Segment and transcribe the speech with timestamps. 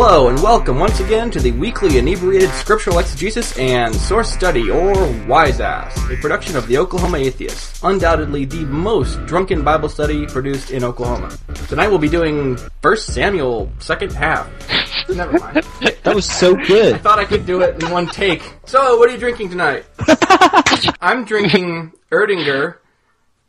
[0.00, 4.94] Hello and welcome once again to the weekly inebriated scriptural exegesis and source study, or
[5.26, 10.70] Wise Ass, a production of the Oklahoma Atheist, undoubtedly the most drunken Bible study produced
[10.70, 11.36] in Oklahoma.
[11.66, 14.48] Tonight we'll be doing First Samuel, second half.
[15.08, 15.66] Never mind.
[16.04, 16.94] That was so good.
[16.94, 18.54] I thought I could do it in one take.
[18.66, 19.84] So, what are you drinking tonight?
[21.00, 22.76] I'm drinking Erdinger,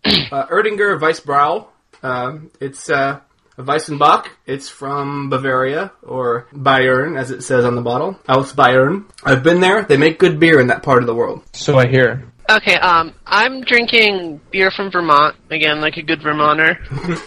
[0.03, 1.67] uh, Erdinger Weissbrau.
[2.01, 3.28] Um, it's uh, a
[3.63, 4.27] Weissenbach.
[4.45, 8.17] It's from Bavaria, or Bayern, as it says on the bottle.
[8.27, 9.05] Aus Bayern.
[9.23, 9.83] I've been there.
[9.83, 11.43] They make good beer in that part of the world.
[11.53, 12.31] So I hear.
[12.49, 16.79] Okay, um, I'm drinking beer from Vermont again, like a good Vermonter.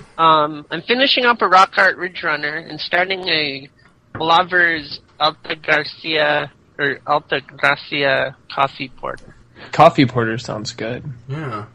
[0.19, 3.69] um, I'm finishing up a Rock Art Ridge Runner and starting a
[4.19, 9.37] Lovers Alta Garcia or Alta Gracia coffee porter.
[9.71, 11.05] Coffee porter sounds good.
[11.29, 11.67] Yeah.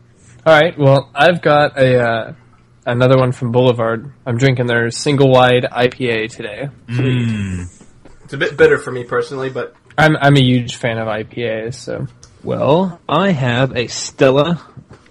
[0.46, 0.78] All right.
[0.78, 2.34] Well, I've got a uh,
[2.88, 4.12] another one from Boulevard.
[4.26, 6.70] I'm drinking their single wide IPA today.
[8.24, 11.76] It's a bit bitter for me personally, but I'm I'm a huge fan of IPAs.
[11.76, 12.08] So
[12.44, 14.62] Well, I have a Stella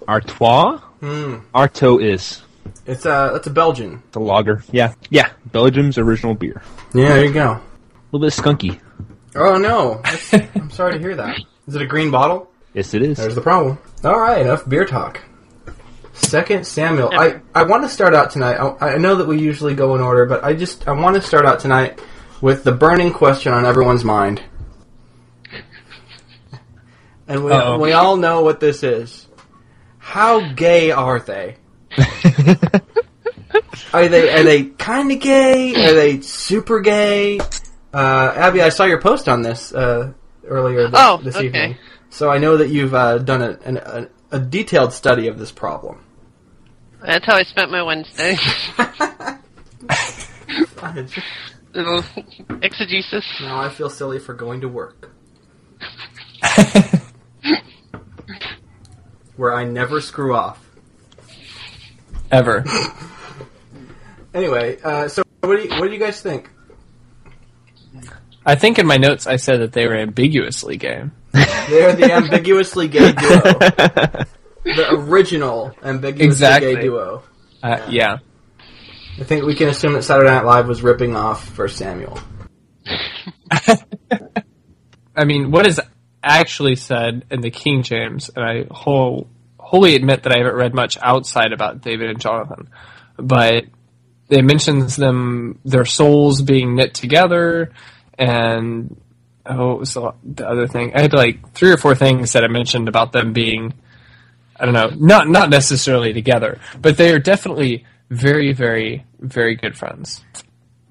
[0.09, 0.79] Artois.
[1.01, 1.37] Hmm.
[1.55, 2.43] Arto is
[2.87, 4.03] it's uh, it's a Belgian.
[4.13, 4.65] the lager.
[4.73, 6.63] Yeah, yeah, Belgium's original beer.
[6.95, 7.53] Yeah, there you go.
[7.53, 7.61] A
[8.13, 8.81] little bit skunky.
[9.35, 10.01] Oh no,
[10.55, 11.39] I'm sorry to hear that.
[11.67, 12.51] Is it a green bottle?
[12.75, 13.19] Yes, it is.
[13.19, 13.79] There's the problem.
[14.05, 15.21] All right, enough beer talk.
[16.17, 17.11] Second Samuel.
[17.13, 18.55] I, I want to start out tonight.
[18.57, 21.23] I, I know that we usually go in order, but I just I want to
[21.23, 22.01] start out tonight
[22.41, 24.43] with the burning question on everyone's mind.
[27.29, 27.79] And we, Uh-oh.
[27.81, 29.27] we all know what this is.
[29.99, 31.57] How gay are they?
[33.93, 35.71] Are they are they kind of gay?
[35.75, 37.39] Are they super gay?
[37.93, 40.13] Uh, Abby, I saw your post on this uh,
[40.47, 41.47] earlier this, Oh, this okay.
[41.47, 41.77] evening,
[42.11, 45.53] so I know that you've uh, done a, an, a, a detailed study of this
[45.53, 46.03] problem.
[47.05, 48.37] That's how I spent my Wednesday.
[51.75, 52.03] Little
[52.63, 53.25] exegesis.
[53.43, 55.11] now I feel silly for going to work,
[59.37, 60.65] where I never screw off.
[62.31, 62.65] ever.
[64.35, 66.51] Anyway, uh, so what do you what do you guys think?
[68.45, 71.05] I think in my notes I said that they were ambiguously gay.
[71.69, 73.41] They're the ambiguously gay duo,
[74.65, 76.75] the original ambiguously Exactly.
[76.77, 77.23] gay duo.
[77.63, 78.19] Uh, yeah.
[79.19, 82.19] I think we can assume that Saturday Night Live was ripping off First Samuel.
[85.17, 85.81] I mean, what is
[86.23, 90.75] actually said in the King James, and I whole, wholly admit that I haven't read
[90.75, 92.69] much outside about David and Jonathan,
[93.17, 93.65] but
[94.29, 97.73] it mentions them, their souls being knit together,
[98.19, 99.01] and
[99.49, 100.93] oh, what was the, the other thing?
[100.95, 103.75] I had like three or four things that I mentioned about them being,
[104.59, 109.77] I don't know, not not necessarily together, but they are definitely very, very, very good
[109.77, 110.25] friends.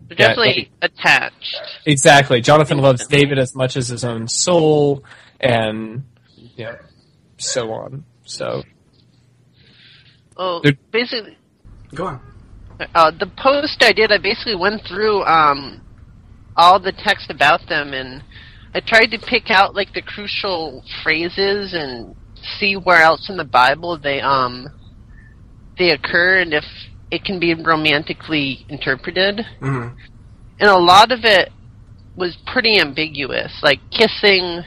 [0.07, 1.55] They're Yeah, definitely attached.
[1.85, 2.41] Exactly.
[2.41, 5.03] Jonathan loves David as much as his own soul,
[5.39, 6.03] and
[6.55, 6.77] you know,
[7.37, 8.05] so on.
[8.25, 8.63] So
[10.37, 11.37] Oh, They're- basically,
[11.93, 12.19] Go on.
[12.93, 15.81] uh, the post I did, I basically went through um,
[16.57, 18.21] all the text about them, and
[18.75, 22.13] I tried to pick out like the crucial phrases and
[22.59, 24.67] see where else in the Bible they um
[25.77, 26.65] they occur, and if
[27.09, 29.45] it can be romantically interpreted.
[29.61, 29.87] hmm
[30.59, 31.51] And a lot of it
[32.17, 34.63] was pretty ambiguous, like kissing.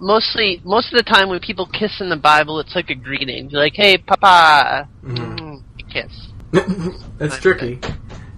[0.00, 3.50] Mostly, most of the time when people kiss in the Bible, it's like a greeting,
[3.50, 5.38] You're like "Hey, Papa," Mhm.
[5.38, 6.28] Mm, you kiss.
[7.20, 7.78] it's tricky.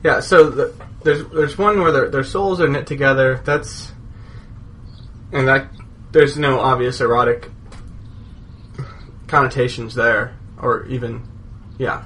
[0.02, 0.20] Yeah.
[0.20, 0.74] So the,
[1.04, 3.40] there's there's one where their their souls are knit together.
[3.46, 3.92] That's
[5.34, 5.66] and that
[6.12, 7.50] there's no obvious erotic
[9.26, 11.22] connotations there, or even
[11.78, 12.04] yeah.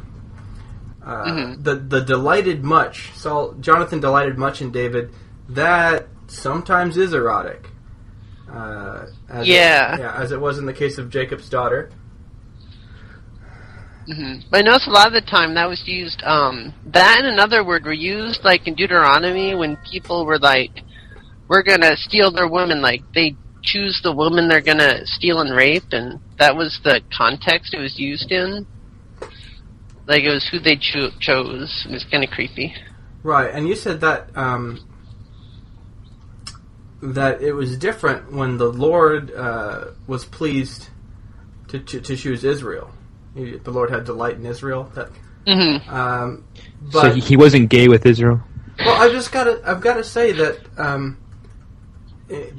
[1.05, 1.65] Uh, Mhm.
[1.65, 3.13] The the delighted much.
[3.15, 5.11] Saul Jonathan delighted much in David.
[5.49, 7.71] That sometimes is erotic.
[8.53, 9.99] Uh, as it- Yeah.
[9.99, 11.91] yeah, as it was in the case of Jacob's daughter.
[14.07, 16.23] hmm But I noticed a lot of the time that was used.
[16.25, 20.83] Um, that and another word were used like in Deuteronomy when people were like,
[21.49, 22.81] "We're gonna steal their women.
[22.81, 27.75] Like they choose the woman they're gonna steal and rape, and that was the context
[27.75, 28.67] it was used in.
[30.07, 31.85] Like it was who they cho- chose.
[31.89, 32.75] It was kind of creepy.
[33.23, 34.81] Right, and you said that um,
[37.03, 40.89] that it was different when the Lord uh, was pleased
[41.69, 42.91] to, to to choose Israel.
[43.35, 44.91] He, the Lord had delight in Israel.
[44.95, 45.11] That,
[45.47, 46.45] hmm um,
[46.93, 48.41] but he, he wasn't gay with Israel.
[48.79, 51.19] well, I just gotta I've got to say that um,
[52.31, 52.53] I-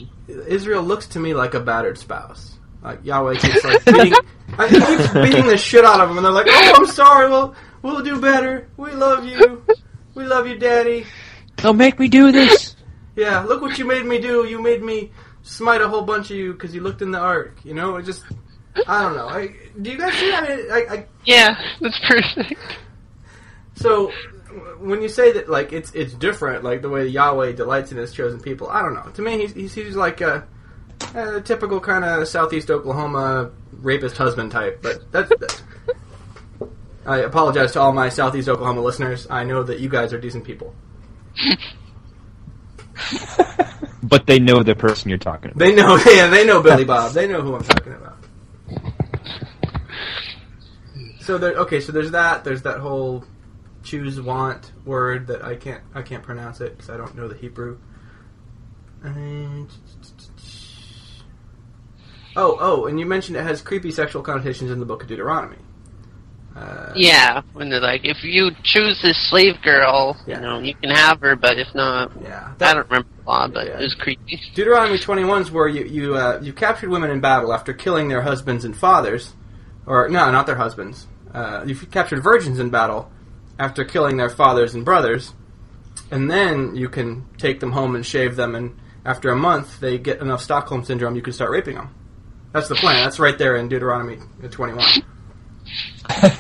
[0.48, 2.58] Israel looks to me like a battered spouse.
[2.82, 4.14] Like Yahweh keeps like beating,
[4.58, 7.30] I- he keeps beating the shit out of them, and they're like, "Oh, I'm sorry.
[7.30, 8.68] We'll we'll do better.
[8.78, 9.66] We love you.
[10.16, 11.06] We love you, Daddy."
[11.58, 12.76] Don't make me do this.
[13.16, 14.46] Yeah, look what you made me do.
[14.46, 15.12] You made me
[15.44, 17.58] smite a whole bunch of you because you looked in the ark.
[17.66, 18.24] You know, it just.
[18.88, 19.28] I don't know.
[19.28, 20.44] I, do you guys see that?
[20.50, 22.54] I, I, I Yeah, that's perfect.
[23.76, 24.12] So
[24.80, 28.12] when you say that, like it's it's different, like the way Yahweh delights in His
[28.12, 29.10] chosen people, I don't know.
[29.14, 30.48] To me, he's he's, he's like a,
[31.14, 34.82] a typical kind of Southeast Oklahoma rapist husband type.
[34.82, 35.32] But that's.
[35.40, 35.64] that's
[37.06, 39.26] I apologize to all my Southeast Oklahoma listeners.
[39.30, 40.76] I know that you guys are decent people.
[44.10, 45.60] But they know the person you're talking about.
[45.60, 47.14] They know, yeah, they know Billy Bob.
[47.14, 48.16] They know who I'm talking about.
[51.22, 52.44] So there, okay, so there's that.
[52.44, 53.24] There's that whole
[53.84, 57.36] choose want word that I can't I can't pronounce it because I don't know the
[57.38, 57.78] Hebrew.
[59.04, 59.70] And
[62.36, 65.58] oh oh, and you mentioned it has creepy sexual connotations in the Book of Deuteronomy.
[66.56, 70.36] Uh, Yeah, when they're like, if you choose this slave girl, Yeah.
[70.38, 72.52] you know, you can have her, but if not, yeah.
[72.60, 73.80] I don't remember the law, but Yeah.
[73.80, 74.42] it was creepy.
[74.56, 78.24] Deuteronomy 21 is where you you uh, you captured women in battle after killing their
[78.24, 79.34] husbands and fathers,
[79.86, 81.08] or no, not their husbands.
[81.34, 83.12] Uh, you captured virgins in battle
[83.60, 85.34] after killing their fathers and brothers,
[86.10, 89.98] and then you can take them home and shave them, and after a month they
[89.98, 91.94] get enough Stockholm syndrome, you can start raping them.
[92.54, 93.04] That's the plan.
[93.04, 94.18] That's right there in Deuteronomy
[94.50, 94.84] 21.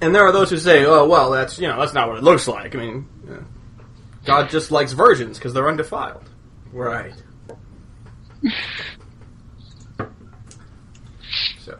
[0.00, 2.24] and there are those who say, "Oh, well, that's you know that's not what it
[2.24, 3.06] looks like." I mean,
[4.24, 6.28] God just likes virgins because they're undefiled.
[6.72, 7.14] Right.
[11.60, 11.78] So,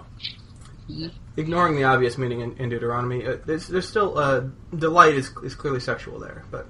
[1.39, 4.43] ignoring the obvious meaning in, in Deuteronomy, uh, there's, there's still uh,
[4.77, 6.67] delight is, is clearly sexual there, but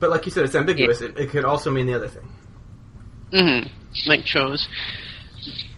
[0.00, 1.00] but like you said, it's ambiguous.
[1.00, 2.28] It, it could also mean the other thing.
[3.32, 4.08] Mm-hmm.
[4.08, 4.68] Like chose.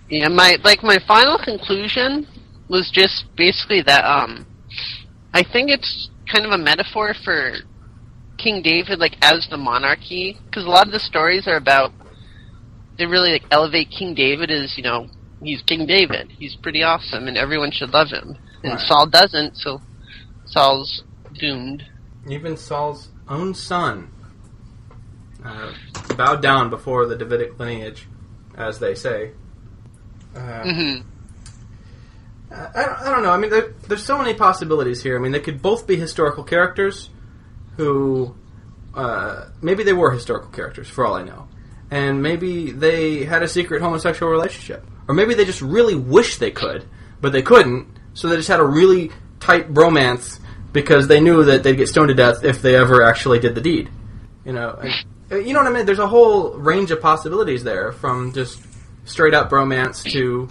[0.09, 2.27] Yeah, my like my final conclusion
[2.69, 4.47] was just basically that um,
[5.33, 7.55] I think it's kind of a metaphor for
[8.39, 11.93] King David, like as the monarchy, because a lot of the stories are about
[12.99, 15.09] they really like elevate King David as you know
[15.43, 18.81] he's King David, he's pretty awesome, and everyone should love him, and Right.
[18.81, 19.81] Saul doesn't, so
[20.47, 21.03] Saul's
[21.39, 21.85] doomed.
[22.29, 24.11] Even Saul's own son
[25.45, 25.73] uh,
[26.17, 28.07] bowed down before the Davidic lineage,
[28.57, 29.31] as they say.
[30.37, 30.97] Uh, hmm
[32.53, 33.31] I, I don't- I don't know.
[33.31, 35.17] I mean, there, there's so many possibilities here.
[35.17, 37.09] I mean, they could both be historical characters
[37.77, 38.35] who
[38.95, 41.47] uh, maybe they were historical characters, for all I know,
[41.93, 46.53] and maybe they had a secret homosexual relationship, or maybe they just really wish they
[46.53, 46.85] could,
[47.21, 49.11] but they couldn't, so they just had a really
[49.41, 50.39] tight bromance
[50.73, 53.61] because they knew that they'd get stoned to death if they ever actually did the
[53.61, 53.91] deed.
[54.45, 54.93] You know, and,
[55.33, 55.85] uh, you know what I mean?
[55.85, 58.63] There's a whole range of possibilities there, from just
[59.05, 60.49] straight up bromance to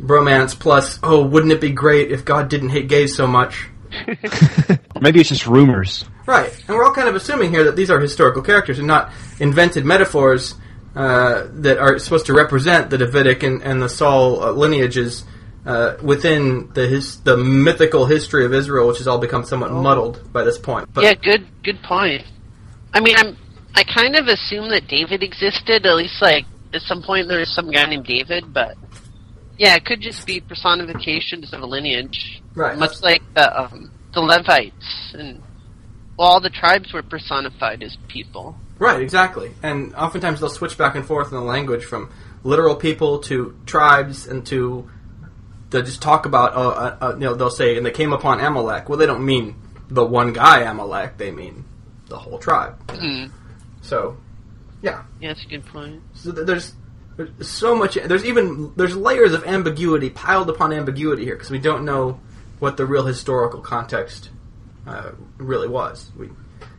[0.00, 3.68] bromance plus, oh, wouldn't it be great if God didn't hate gays so much?
[5.00, 6.04] Maybe it's just rumors.
[6.26, 9.12] Right, and we're all kind of assuming here that these are historical characters and not
[9.38, 10.56] invented metaphors
[10.94, 15.24] uh, that are supposed to represent the Davidic and, and the Saul uh, lineages
[15.64, 20.32] uh, within the his, the mythical history of Israel, which has all become somewhat muddled
[20.32, 20.92] by this point.
[20.92, 22.24] But yeah, good good point.
[22.92, 23.36] I mean, I'm
[23.74, 25.86] I kind of assume that David existed.
[25.86, 26.44] At least, like
[26.74, 28.52] at some point, there was some guy named David.
[28.52, 28.76] But
[29.56, 32.76] yeah, it could just be personifications of a lineage, Right.
[32.76, 35.42] much like the um, the Levites and
[36.18, 38.56] all the tribes were personified as people.
[38.78, 39.52] Right, exactly.
[39.62, 42.12] And oftentimes they'll switch back and forth in the language from
[42.42, 44.90] literal people to tribes and to
[45.70, 48.40] they'll just talk about uh, uh, uh, you know they'll say and they came upon
[48.40, 48.88] Amalek.
[48.88, 49.56] Well, they don't mean
[49.88, 51.18] the one guy Amalek.
[51.18, 51.64] They mean
[52.08, 52.78] the whole tribe.
[52.90, 53.26] Hmm.
[53.80, 54.16] So,
[54.82, 55.02] yeah.
[55.20, 56.02] Yeah, that's a good point.
[56.14, 56.74] So th- there's
[57.16, 57.94] there's so much.
[57.94, 62.20] There's even there's layers of ambiguity piled upon ambiguity here because we don't know
[62.58, 64.30] what the real historical context
[64.86, 66.10] uh, really was.
[66.16, 66.30] We,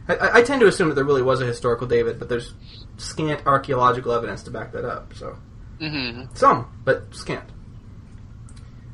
[0.07, 2.53] I- I, I tend to assume that there really was a historical David, but there's
[2.97, 5.13] scant archaeological evidence to back that up.
[5.15, 5.37] So
[5.79, 7.43] hmm some, but scant.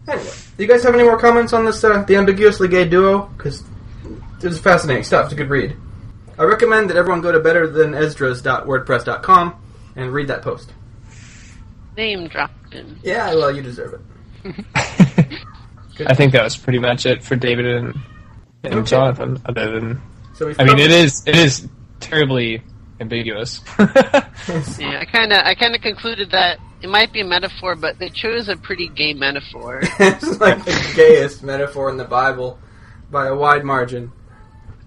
[0.07, 1.83] Anyway, do you guys have any more comments on this?
[1.83, 3.63] Uh, the ambiguously gay duo because
[4.39, 5.25] this is fascinating stuff.
[5.25, 5.75] It's a good read.
[6.37, 9.55] I recommend that everyone go to betterthanesdras.wordpress.com
[9.95, 10.71] and read that post.
[11.97, 12.97] Name dropping.
[13.03, 14.01] Yeah, well, you deserve
[14.45, 14.65] it.
[16.07, 17.99] I think that was pretty much it for David and,
[18.63, 18.89] and Okay.
[18.89, 19.41] Jonathan.
[19.45, 20.01] Other than,
[20.39, 21.67] So we've I mean, it covered- is it is
[21.99, 22.63] terribly
[23.01, 23.59] ambiguous.
[24.79, 27.99] Yeah, I kind of I kind of concluded that it might be a metaphor, but
[27.99, 29.81] they chose a pretty gay metaphor.
[29.99, 32.57] it's like the gayest metaphor in the Bible
[33.11, 34.13] by a wide margin.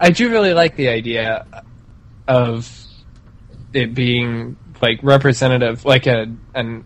[0.00, 1.64] I do really like the idea
[2.26, 2.66] of
[3.74, 6.84] it being like representative, like a an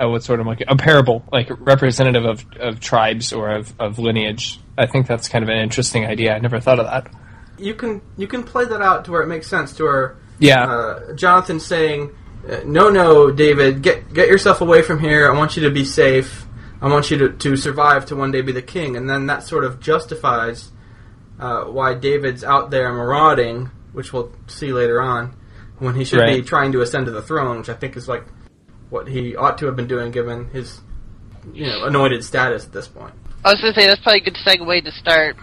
[0.00, 3.98] uh, what's sort of like a parable, like representative of, of tribes or of, of
[3.98, 4.60] lineage.
[4.76, 6.34] I think that's kind of an interesting idea.
[6.34, 7.10] I never thought of that.
[7.58, 10.64] You can you can play that out to where it makes sense to where Yeah.
[10.64, 12.10] uh, Jonathan saying,
[12.50, 15.30] uh, "No, no, David, get get yourself away from here.
[15.30, 16.46] I want you to be safe.
[16.80, 19.42] I want you to, to survive to one day be the king." And then that
[19.44, 20.70] sort of justifies
[21.38, 25.34] uh, why David's out there marauding, which we'll see later on,
[25.78, 28.24] when he should be trying to ascend to the throne, which I think is like
[28.90, 30.80] what he ought to have been doing given his
[31.52, 33.14] you know anointed status at this point.
[33.44, 35.36] I was gonna say that's probably a good segue to start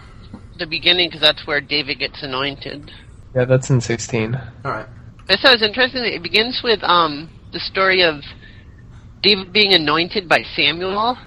[0.60, 2.92] the beginning because that's where David gets anointed.
[3.34, 4.34] Yeah, that's in 16.
[4.64, 4.86] All right.
[5.28, 6.02] I thought it was interesting.
[6.02, 8.22] that It begins with um the story of
[9.22, 11.18] David being anointed by Samuel.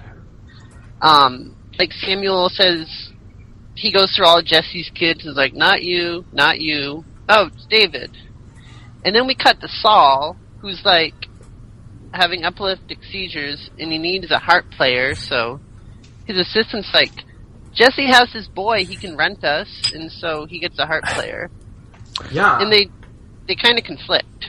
[1.00, 3.12] Um, like Samuel says,
[3.74, 5.20] he goes through all Jesse's kids.
[5.20, 7.04] And is like, not you, not you.
[7.28, 8.16] Oh, it's David.
[9.04, 11.14] And then we cut to Saul, who's like
[12.12, 15.14] having epileptic seizures, and he needs a harp player.
[15.14, 15.60] So
[16.26, 17.12] his assistant's like,
[17.74, 18.84] Jesse has his boy.
[18.84, 21.50] He can rent us, and so he gets a harp player.
[22.30, 22.60] Yeah.
[22.60, 22.88] And they
[23.46, 24.48] they kind of conflict.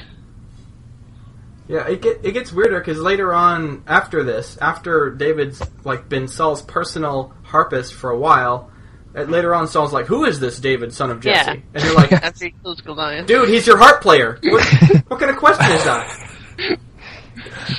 [1.68, 6.28] Yeah, it get, it gets weirder because later on, after this, after David's like been
[6.28, 8.70] Saul's personal harpist for a while,
[9.16, 11.62] uh, later on Saul's like, "Who is this David, son of Jesse?" Yeah.
[11.74, 13.26] And you're like, After he kills Goliath.
[13.26, 14.38] "Dude, he's your harp player.
[14.44, 14.64] What,
[15.08, 16.80] what kind of question is that?"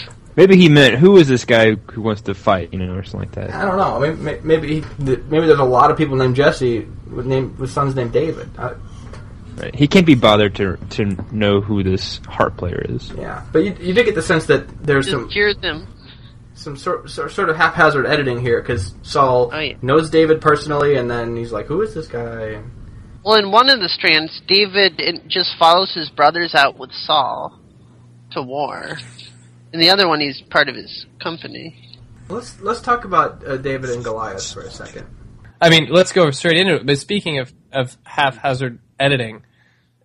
[0.36, 3.20] Maybe he meant who is this guy who wants to fight, you know, or something
[3.30, 3.54] like that.
[3.54, 3.98] I don't know.
[3.98, 7.70] Maybe maybe maybe, he, maybe there's a lot of people named Jesse with name with
[7.70, 8.48] sons named David.
[8.58, 8.74] I,
[9.56, 9.74] Right.
[9.74, 13.10] He can't be bothered to to know who this harp player is.
[13.16, 15.86] yeah, but you, you did get the sense that there's Just some cures him.
[16.52, 19.76] some sort sort sort of haphazard editing here because Saul Oh, yeah.
[19.80, 22.60] knows David personally, and then he's like, "Who is this guy?"
[23.24, 27.58] Well, in one of the strands, David just follows his brothers out with Saul
[28.32, 28.98] to war.
[29.76, 31.76] In the other one, he's part of his company.
[32.30, 35.06] Let's let's talk about uh, David and Goliath for a second.
[35.60, 36.86] I mean, let's go straight into it.
[36.86, 39.42] But speaking of, of haphazard editing,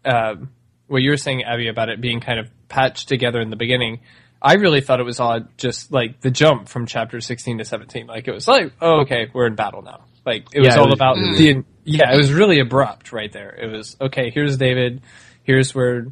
[0.04, 0.50] um,
[0.88, 4.02] what you were saying, Abby, about it being kind of patched together in the beginning,
[4.42, 8.08] I really thought it was odd, just like the jump from chapter 16 to 17.
[8.08, 10.04] Like, it was like, oh, okay, we're in battle now.
[10.26, 13.32] Like, it was Yeah, it all was- about the, yeah, it was really abrupt right
[13.32, 13.56] there.
[13.56, 15.02] It was, okay, here's David,
[15.44, 16.08] here's where,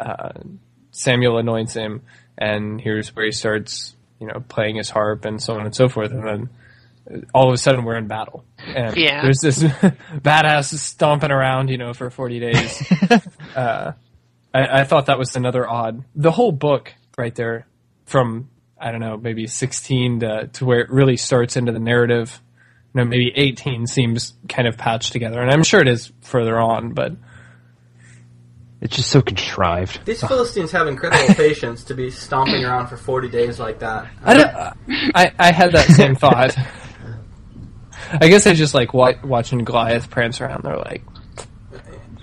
[0.00, 0.32] uh,
[0.90, 2.02] Samuel anoints him,
[2.38, 5.88] and here's where he starts, you know, playing his harp and so on and so
[5.88, 6.48] forth, and then,
[7.34, 8.44] all of a sudden we're in battle.
[8.66, 9.22] And Yeah.
[9.22, 12.92] there's this badass stomping around, you know, for 40 days.
[13.56, 13.92] uh,
[14.54, 16.04] I, I thought that was another odd.
[16.14, 17.66] The whole book right there
[18.04, 22.40] from, I don't know, maybe 16 to, to where it really starts into the narrative,
[22.94, 25.40] you know, maybe 18 seems kind of patched together.
[25.40, 27.12] And I'm sure it is further on, but
[28.80, 30.04] It's just so contrived.
[30.04, 34.06] These Philistines have incredible patience to be stomping around for forty days like that.
[34.24, 34.50] I don't,
[35.16, 36.56] I, I had that same thought.
[38.20, 40.62] I guess I just like wa- watching Goliath prance around.
[40.62, 41.02] They're like,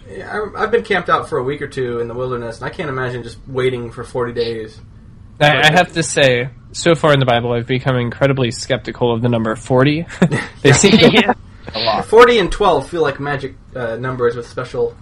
[0.10, 2.66] Yeah, I- I've been camped out for a week or two in the wilderness, and
[2.66, 4.80] I can't imagine just waiting for forty days.
[5.42, 9.22] I, I have to say, so far in the Bible, I've become incredibly skeptical of
[9.22, 10.06] the number 40.
[10.62, 11.34] they seem to Yeah.
[11.74, 12.06] a lot.
[12.06, 14.96] Forty and twelve feel like magic uh, numbers with special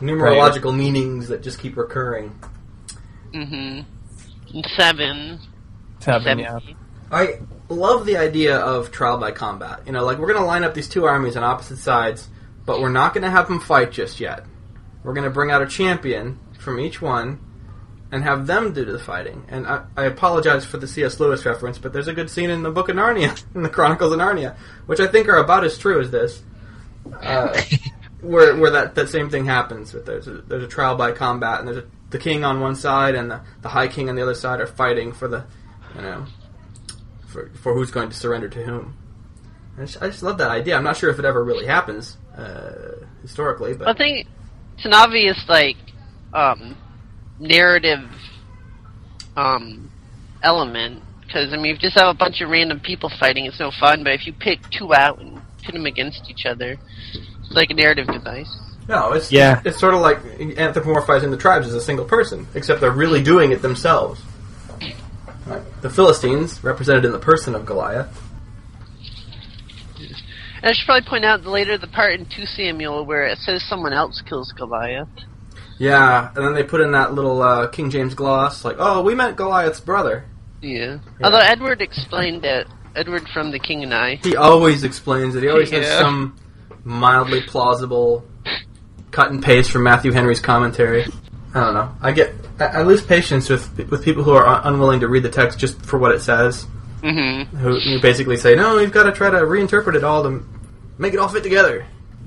[0.00, 2.38] numerological meanings that just keep recurring.
[3.32, 4.60] Mm-hmm.
[4.76, 5.40] Seven.
[6.00, 6.38] Seven, Seven.
[6.38, 6.58] yeah.
[7.12, 9.80] I love the idea of trial by combat.
[9.86, 12.28] You know, like we're going to line up these two armies on opposite sides,
[12.64, 14.44] but we're not going to have them fight just yet.
[15.02, 17.40] We're going to bring out a champion from each one
[18.12, 19.44] and have them do the fighting.
[19.48, 21.20] And I, I apologize for the C.S.
[21.20, 24.12] Lewis reference, but there's a good scene in the Book of Narnia, in the Chronicles
[24.12, 24.56] of Narnia,
[24.86, 26.42] which I think are about as true as this.
[27.22, 27.60] Uh,
[28.22, 29.92] where where that, that same thing happens.
[29.92, 32.74] But there's a, there's a trial by combat, and there's a, the king on one
[32.74, 35.44] side and the, the high king on the other side are fighting for the,
[35.94, 36.26] you know,
[37.26, 38.96] for for who's going to surrender to whom.
[39.78, 40.76] I just, I just love that idea.
[40.76, 44.26] I'm not sure if it ever really happens uh, historically, but I think
[44.76, 45.76] it's an obvious like
[46.32, 46.76] um,
[47.38, 48.08] narrative
[49.36, 49.90] um,
[50.42, 53.60] element because I mean, if you just have a bunch of random people fighting, it's
[53.60, 54.02] no fun.
[54.02, 56.76] But if you pick two out and pit them against each other,
[57.50, 58.48] like a narrative device.
[58.88, 59.60] no, it's Yeah.
[59.64, 63.52] it's sort of like anthropomorphizing the tribes as a single person, except they're really doing
[63.52, 64.20] it themselves.
[65.46, 68.20] Like, the Philistines, represented in the person of Goliath.
[70.62, 73.62] And I should probably point out later the part in 2 Samuel where it says
[73.68, 75.08] someone else kills Goliath.
[75.78, 79.14] Yeah, and then they put in that little uh, King James gloss, like, "Oh, we
[79.14, 80.24] meant Goliath's brother."
[80.60, 80.98] Yeah.
[81.24, 82.66] Although Edward explained it.
[82.94, 84.16] Edward from The King and I.
[84.16, 85.42] He always explains it.
[85.44, 86.36] He always has some
[86.84, 88.24] mildly plausible
[89.10, 91.04] cut and paste from Matthew Henry's commentary.
[91.54, 91.94] I don't know.
[92.00, 95.30] I get I, I lose patience with with people who are unwilling to read the
[95.30, 96.66] text just for what it says.
[97.02, 97.56] Mm-hmm.
[97.56, 100.44] Who, who basically say, "No, you've got to try to reinterpret it all to
[100.98, 101.86] make it all fit together."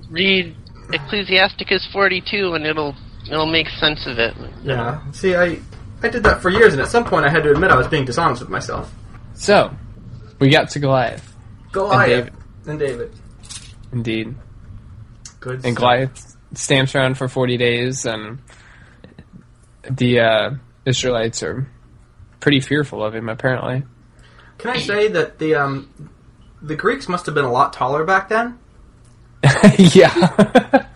[0.10, 0.56] Read
[0.92, 2.96] Ecclesiasticus 42 and it'll
[3.30, 4.36] It'll make sense of it.
[4.64, 5.00] Yeah.
[5.12, 5.60] See, I
[6.02, 7.88] I did that for years, and at some point I had to admit I was
[7.88, 8.94] being dishonest with myself.
[9.34, 9.72] So,
[10.40, 11.36] we got to Goliath,
[11.72, 12.34] Goliath David.
[12.68, 13.14] and David.
[13.94, 14.36] Indeed.
[15.40, 15.54] Good.
[15.54, 15.76] And stuff.
[15.76, 18.40] Goliath stamps around for 40 days, and
[19.90, 20.50] the uh,
[20.86, 21.68] Israelites are
[22.40, 23.84] pretty fearful of him, apparently.
[24.58, 25.90] Can I say that the um
[26.62, 28.58] the Greeks must have been a lot taller back then?
[29.78, 30.14] yeah.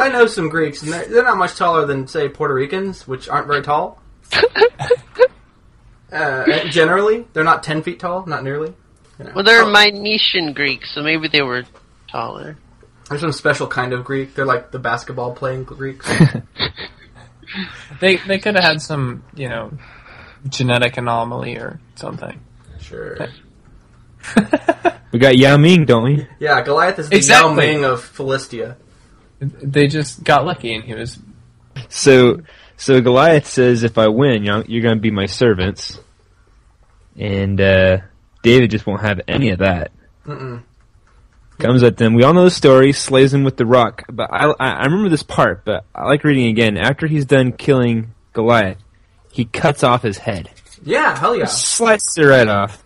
[0.00, 3.28] I know some Greeks, and they're, they're not much taller than say Puerto Ricans, which
[3.28, 4.00] aren't very tall.
[6.12, 8.74] uh, generally, they're not ten feet tall, not nearly.
[9.18, 9.32] You know.
[9.34, 11.64] Well, they're Oh, Myetian Greeks, so maybe they were
[12.14, 12.56] taller.
[13.08, 14.34] There's some special kind of Greek.
[14.34, 16.10] They're like the basketball playing Greeks.
[18.00, 19.72] they they could have had some, you know,
[20.48, 22.40] genetic anomaly or something.
[22.80, 23.16] sure.
[25.12, 26.26] We got Yao Ming, don't we?
[26.40, 27.50] Yeah, Goliath is the Exactly.
[27.50, 28.76] Yao Ming of Philistia.
[29.38, 31.20] They just got lucky, and he was.
[31.88, 32.40] So,
[32.76, 36.00] so Goliath says, "If I win, you're, you're going to be my servants,"
[37.16, 37.98] and uh,
[38.42, 39.92] David just won't have any of that.
[40.26, 40.64] Mm-mm.
[41.58, 42.14] Comes at them.
[42.14, 42.92] We all know the story.
[42.92, 44.02] Slays them with the rock.
[44.10, 45.64] But I, I, I remember this part.
[45.64, 46.76] But I like reading again.
[46.76, 48.78] After he's done killing Goliath,
[49.30, 50.50] he cuts off his head,
[50.82, 51.46] Yeah, hell yeah.
[51.46, 52.82] slices it right off.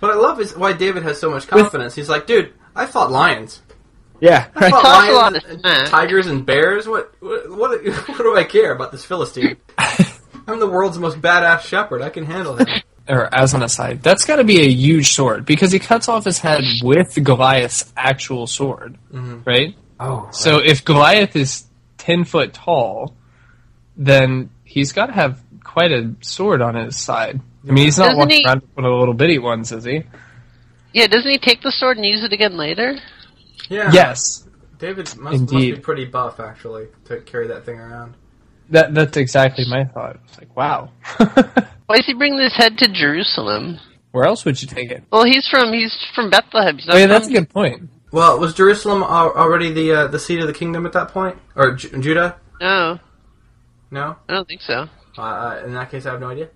[0.00, 1.94] What I love is why David has so much confidence.
[1.94, 3.60] He's like, dude, I fought lions.
[4.20, 6.86] Yeah, I fought Talks a lot lions, and tigers, and bears.
[6.86, 9.56] What, what, what, what do I care about this Philistine?
[10.46, 12.02] I'm the world's most badass shepherd.
[12.02, 12.66] I can handle him.
[13.08, 16.24] Or as an aside, that's got to be a huge sword because he cuts off
[16.24, 19.40] his head with Goliath's actual sword, mm-hmm.
[19.44, 19.74] right?
[19.98, 21.64] Oh, So if Goliath is
[21.98, 23.14] ten foot tall,
[23.96, 27.40] then he's got to have quite a sword on his side.
[27.68, 29.72] I mean, he's not Doesn't walking he- around with one of the little bitty ones,
[29.72, 30.04] is he?
[30.92, 32.96] Yeah, doesn't he take the sword and use it again later?
[33.68, 33.90] Yeah.
[33.92, 34.46] Yes,
[34.78, 38.14] David must, must be pretty buff, actually, to carry that thing around.
[38.70, 40.18] that that's exactly my thought.
[40.28, 40.90] It's like, wow,
[41.90, 43.80] Why is he bringing this head to Jerusalem?
[44.12, 45.02] where else would you take it?
[45.10, 46.76] Well, he's from he's from Bethlehem.
[46.78, 47.90] He's not Oh yeah, that's a from- good point.
[48.12, 51.36] Well, was Jerusalem al- already the uh, the seat of the kingdom at that point,
[51.56, 52.36] or Ju- Judah?
[52.60, 53.00] No,
[53.90, 54.14] No.
[54.28, 54.88] I don't think so.
[55.18, 56.48] Uh, Uh, in that case, I have no idea.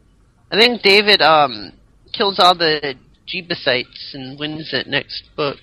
[0.53, 1.73] I think David um
[2.13, 2.95] kills all the
[3.27, 5.59] Jebusites and wins it next book.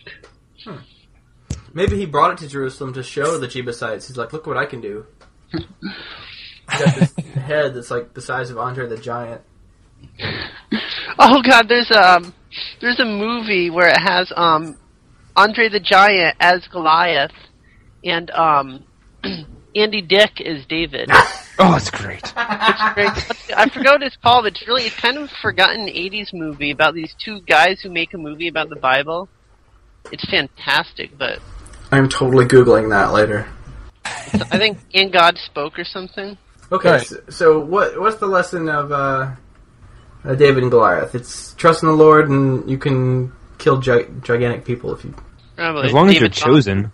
[1.73, 4.07] Maybe he brought it to Jerusalem to show the Jebusites.
[4.09, 5.05] He's like, look what I can do.
[5.53, 5.63] He's
[6.85, 9.41] got this head that's like the size of Andre the Giant.
[11.19, 12.33] Oh God, there's um
[12.79, 14.77] there's a movie where it has um
[15.35, 17.31] Andre the Giant as Goliath
[18.03, 18.83] and um
[19.75, 21.09] Andy Dick is David.
[21.59, 22.23] oh, it's great.
[22.25, 23.11] It's great.
[23.55, 24.45] I forgot what it's called.
[24.47, 28.13] It's really it's kind of a forgotten '80s movie about these two guys who make
[28.13, 29.29] a movie about the Bible.
[30.11, 31.39] It's fantastic, but
[31.91, 33.47] I'm totally googling that later.
[34.03, 36.37] I think "And God Spoke" or something.
[36.71, 37.05] Okay, Right.
[37.05, 39.31] so, so what what's the lesson of uh,
[40.23, 41.15] uh, David and Goliath?
[41.15, 45.15] It's trust in the Lord, and you can kill gi- gigantic people if you.
[45.55, 45.87] Probably.
[45.87, 46.91] As long as you're chosen.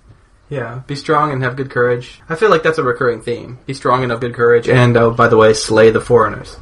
[0.49, 2.21] Yeah, be strong and have good courage.
[2.29, 3.59] I feel like that's a recurring theme.
[3.65, 6.55] Be strong and have good courage, and oh, by the way, slay the foreigners.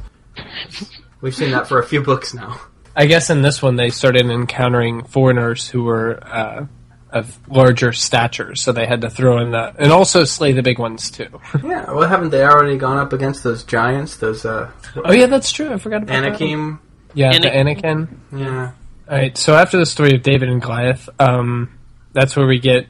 [1.20, 2.60] We've seen that for a few books now.
[2.96, 6.66] I guess in this one they started encountering foreigners who were uh,
[7.10, 10.78] of larger stature, so they had to throw in the and also slay the big
[10.78, 11.28] ones too.
[11.64, 14.16] Yeah, well, haven't they already gone up against those giants?
[14.16, 14.70] Those uh,
[15.04, 15.72] oh yeah, that's true.
[15.72, 16.24] I forgot about that.
[16.24, 16.80] Anakim.
[17.14, 18.06] Yeah, the Anakim.
[18.32, 18.38] Anakin.
[18.38, 18.72] Yeah.
[19.08, 19.36] All right.
[19.36, 21.78] So after the story of David and Goliath, um,
[22.12, 22.86] that's where we get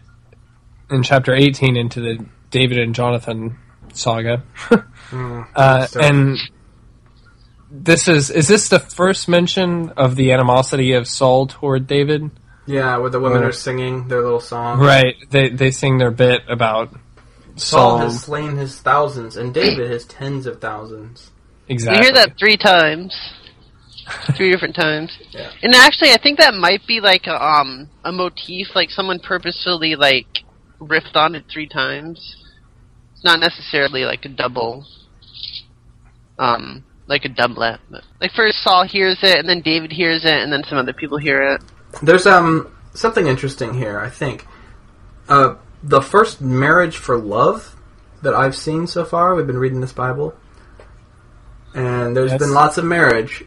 [0.90, 3.58] in chapter 18 into the David and Jonathan
[3.92, 4.42] saga.
[5.06, 6.36] Mm, uh, and
[7.70, 12.28] this is is this the first mention of the animosity of Saul toward David?
[12.66, 14.80] Yeah, where the women Uh, are singing their little song.
[14.80, 15.14] Right.
[15.30, 16.90] They they sing their bit about
[17.56, 17.98] Saul Saul.
[17.98, 21.30] has slain his thousands, and David his tens of thousands.
[21.68, 21.96] exactly.
[21.98, 23.14] You hear that three times,
[24.36, 25.16] three different times.
[25.30, 25.50] Yeah.
[25.62, 29.96] And actually, I think that might be like a um a motif, like someone purposefully
[29.96, 30.26] like
[30.80, 32.36] riffed on it three times.
[33.14, 34.84] It's not necessarily like a double,
[36.38, 37.80] um, like a doublet.
[37.90, 40.92] But like first Saul hears it, and then David hears it, and then some other
[40.92, 41.62] people hear it.
[42.02, 43.98] There's um something interesting here.
[43.98, 44.46] I think
[45.28, 47.74] uh, the first marriage for love
[48.22, 49.34] that I've seen so far.
[49.34, 50.34] We've been reading this Bible,
[51.74, 52.38] and there's Yes.
[52.40, 53.44] been lots of marriage,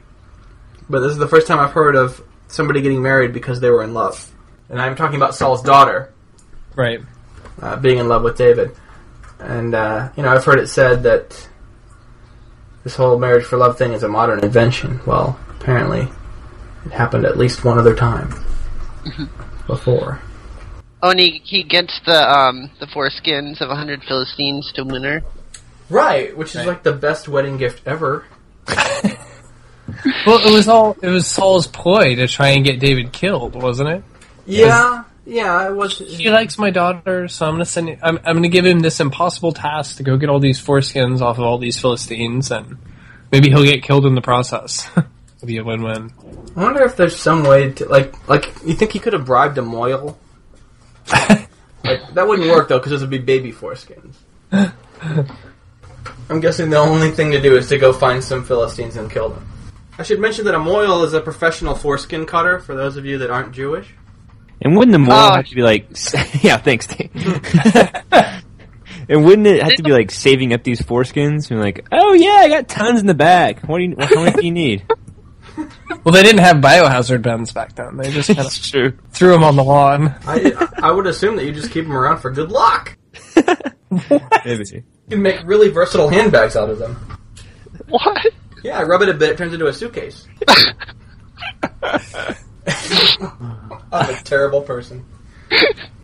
[0.90, 3.84] but this is the first time I've heard of somebody getting married because they were
[3.84, 4.32] in love.
[4.70, 6.12] And I'm talking about Saul's daughter
[6.76, 7.02] Right.
[7.62, 8.72] uh, being in love with David.
[9.40, 11.48] And, uh, you know, I've heard it said that
[12.84, 15.00] this whole marriage for love thing is a modern invention.
[15.06, 16.08] Well, apparently
[16.92, 18.30] happened at least one other time
[19.68, 20.20] before.
[21.02, 25.04] Oh, and he he gets the um the foreskins of a hundred Philistines to win
[25.04, 25.22] her.
[25.90, 26.68] Right, which is Right.
[26.68, 28.26] like the best wedding gift ever.
[30.26, 33.90] Well, it was all it was Saul's ploy to try and get David killed, wasn't
[33.90, 34.04] it?
[34.46, 35.98] Yeah, yeah, it was.
[35.98, 37.98] He likes my daughter, so I'm gonna send.
[38.04, 41.40] I'm, I'm gonna give him this impossible task to go get all these foreskins off
[41.40, 42.78] of all these Philistines, and
[43.32, 44.88] maybe he'll get killed in the process.
[45.40, 46.12] It'll be a win-win.
[46.56, 49.58] I wonder if there's some way to like like you think he could have bribed
[49.58, 50.18] a mohel.
[51.84, 54.16] like that wouldn't work though because those would be baby foreskins.
[56.30, 59.30] I'm guessing the only thing to do is to go find some Philistines and kill
[59.30, 59.48] them.
[59.98, 63.18] I should mention that a mohel is a professional foreskin cutter for those of you
[63.20, 63.88] that aren't Jewish.
[64.62, 65.36] And wouldn't the moral Oh.
[65.36, 65.88] have to be like,
[66.44, 67.10] yeah, thanks, Dave.
[69.08, 71.50] and wouldn't it have to be like saving up these foreskins?
[71.50, 73.60] And like, oh yeah, I got tons in the bag.
[73.66, 74.86] What do you, how many do you need?
[76.04, 77.98] Well, they didn't have biohazard bins back then.
[77.98, 78.54] They just kind of
[79.12, 80.16] threw them on the lawn.
[80.26, 82.98] I I would assume that you just keep them around for good luck.
[84.46, 84.66] Maybe.
[84.72, 86.96] You can make really versatile handbags out of them.
[87.88, 88.28] What?
[88.64, 90.28] Yeah, I rub it a bit, it turns into a suitcase.
[91.82, 92.02] I'm
[93.92, 95.06] a terrible person.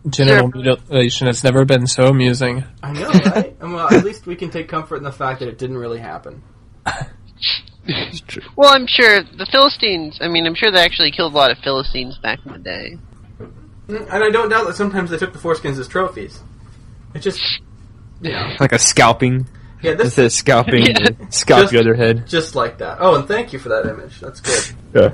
[0.08, 2.64] Genital mutilation has never been so amusing.
[2.82, 3.56] I know, right?
[3.60, 5.98] And well, at least we can take comfort in the fact that it didn't really
[5.98, 6.42] happen.
[7.88, 8.42] It's true.
[8.56, 10.18] Well, I'm sure the Philistines.
[10.20, 12.98] I mean, I'm sure they actually killed a lot of Philistines back in the day.
[13.88, 16.40] And I don't doubt that sometimes they took the foreskins as trophies.
[17.14, 17.40] It just,
[18.20, 19.46] you know, Like a scalping.
[19.82, 21.08] yeah, this is of scalping, Yeah.
[21.30, 22.26] scalp Just- your other head.
[22.26, 22.98] just like that.
[23.00, 24.18] Oh, and thank you for that image.
[24.20, 24.74] That's good.
[24.94, 25.12] Yeah.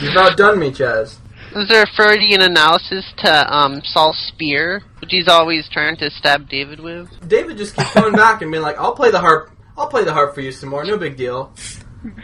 [0.00, 1.16] You've outdone me, Chaz.
[1.54, 6.48] Was there a Freudian analysis to um, Saul's spear, which he's always trying to stab
[6.50, 7.08] David with?
[7.26, 9.50] David just keeps coming back and being like, "I'll play the harp.
[9.76, 10.84] I'll play the harp for you some more.
[10.84, 11.52] No big deal."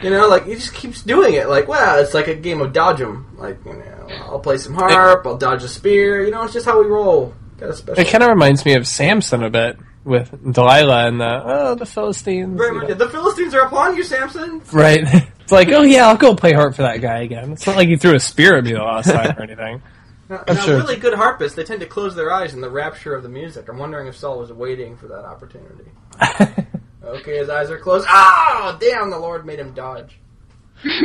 [0.02, 1.48] You know, like he just keeps doing it.
[1.48, 3.34] Like, wow, it's like a game of dodge 'em.
[3.36, 5.26] Like, you know, I'll play some harp.
[5.26, 6.24] I'll dodge a spear.
[6.24, 7.34] You know, it's just how we roll.
[7.58, 8.00] Got a special.
[8.00, 11.86] It kind of reminds me of Samson a bit with Delilah and the oh the
[11.86, 12.56] Philistines.
[12.56, 12.88] Very you much.
[12.90, 12.94] know.
[12.94, 14.62] The Philistines are upon you, Samson.
[14.72, 15.04] Right.
[15.42, 17.50] It's like, oh yeah, I'll go play harp for that guy again.
[17.50, 19.82] It's not like he threw a spear at me the last time or anything.
[20.28, 20.76] Now, I'm now, sure.
[20.76, 23.68] really good harpists, they tend to close their eyes in the rapture of the music.
[23.68, 25.90] I'm wondering if Saul was waiting for that opportunity.
[27.12, 28.06] Okay, his eyes are closed.
[28.08, 29.10] Oh, damn!
[29.10, 30.18] The Lord made him dodge.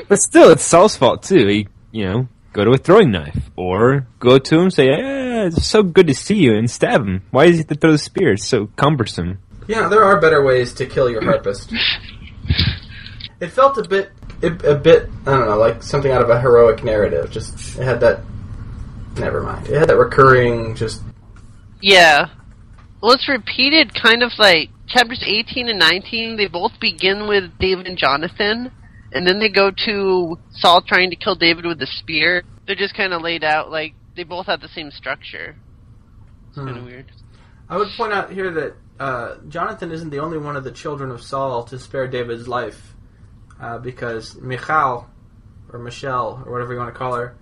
[0.08, 1.46] But still, it's Saul's fault too.
[1.48, 5.68] He, you know, go to a throwing knife or go to him, say, "Yeah, it's
[5.68, 7.24] so good to see you," and stab him.
[7.32, 8.34] Why is he to throw the spear?
[8.34, 9.40] It's so cumbersome.
[9.68, 11.74] Yeah, there are better ways to kill your harpist.
[13.40, 16.40] it felt a bit, a, a bit, I don't know, like something out of a
[16.40, 17.30] heroic narrative.
[17.32, 18.22] Just it had that.
[19.18, 19.68] Never mind.
[19.68, 21.02] It had that recurring, just
[21.82, 22.30] Yeah.
[23.02, 26.38] Well, it's repeated kind of like chapters 18 and 19.
[26.38, 28.72] They both begin with David and Jonathan,
[29.12, 32.44] and then they go to Saul trying to kill David with a spear.
[32.66, 35.56] They're just kind of laid out like they both have the same structure.
[36.50, 36.86] It's kind of Hmm.
[36.86, 37.12] weird.
[37.70, 41.12] I would point out here that uh, Jonathan isn't the only one of the children
[41.12, 42.96] of Saul to spare David's life,
[43.62, 45.08] uh, because Michal,
[45.72, 47.36] or Michelle, or whatever you want to call her,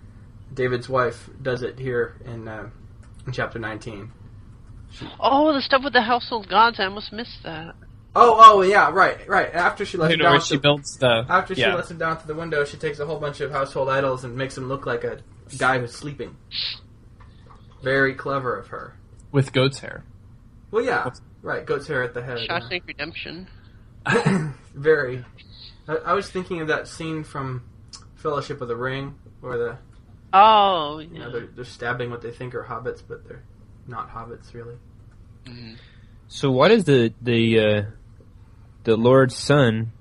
[0.54, 2.70] David's wife, does it here in, uh,
[3.26, 4.12] in chapter 19.
[5.20, 6.80] Oh, the stuff with the household gods.
[6.80, 7.76] I almost missed that.
[8.18, 9.54] Oh, oh, yeah, right, right.
[9.54, 11.76] After she lets You him know down, where she the- builds the after she yeah.
[11.76, 14.36] lets him down to the window, she takes a whole bunch of household idols and
[14.38, 15.20] makes him look like a
[15.58, 16.38] guy who's sleeping.
[17.84, 18.96] Very clever of her.
[19.32, 20.04] with goat's hair.
[20.72, 21.10] Well, yeah,
[21.42, 21.66] right.
[21.66, 22.40] Goat's hair at the head.
[22.42, 22.60] yeah.
[22.60, 23.48] Shawshank Redemption.
[24.74, 25.24] Very.
[25.88, 27.64] I, I was thinking of that scene from
[28.16, 29.78] Fellowship of the Ring, where the
[30.34, 31.20] Oh, you yeah.
[31.20, 33.44] know they're, they're stabbing what they think are hobbits, but they're
[33.88, 34.76] not hobbits really.
[36.28, 37.82] So why does the the uh,
[38.84, 39.92] the Lord's son,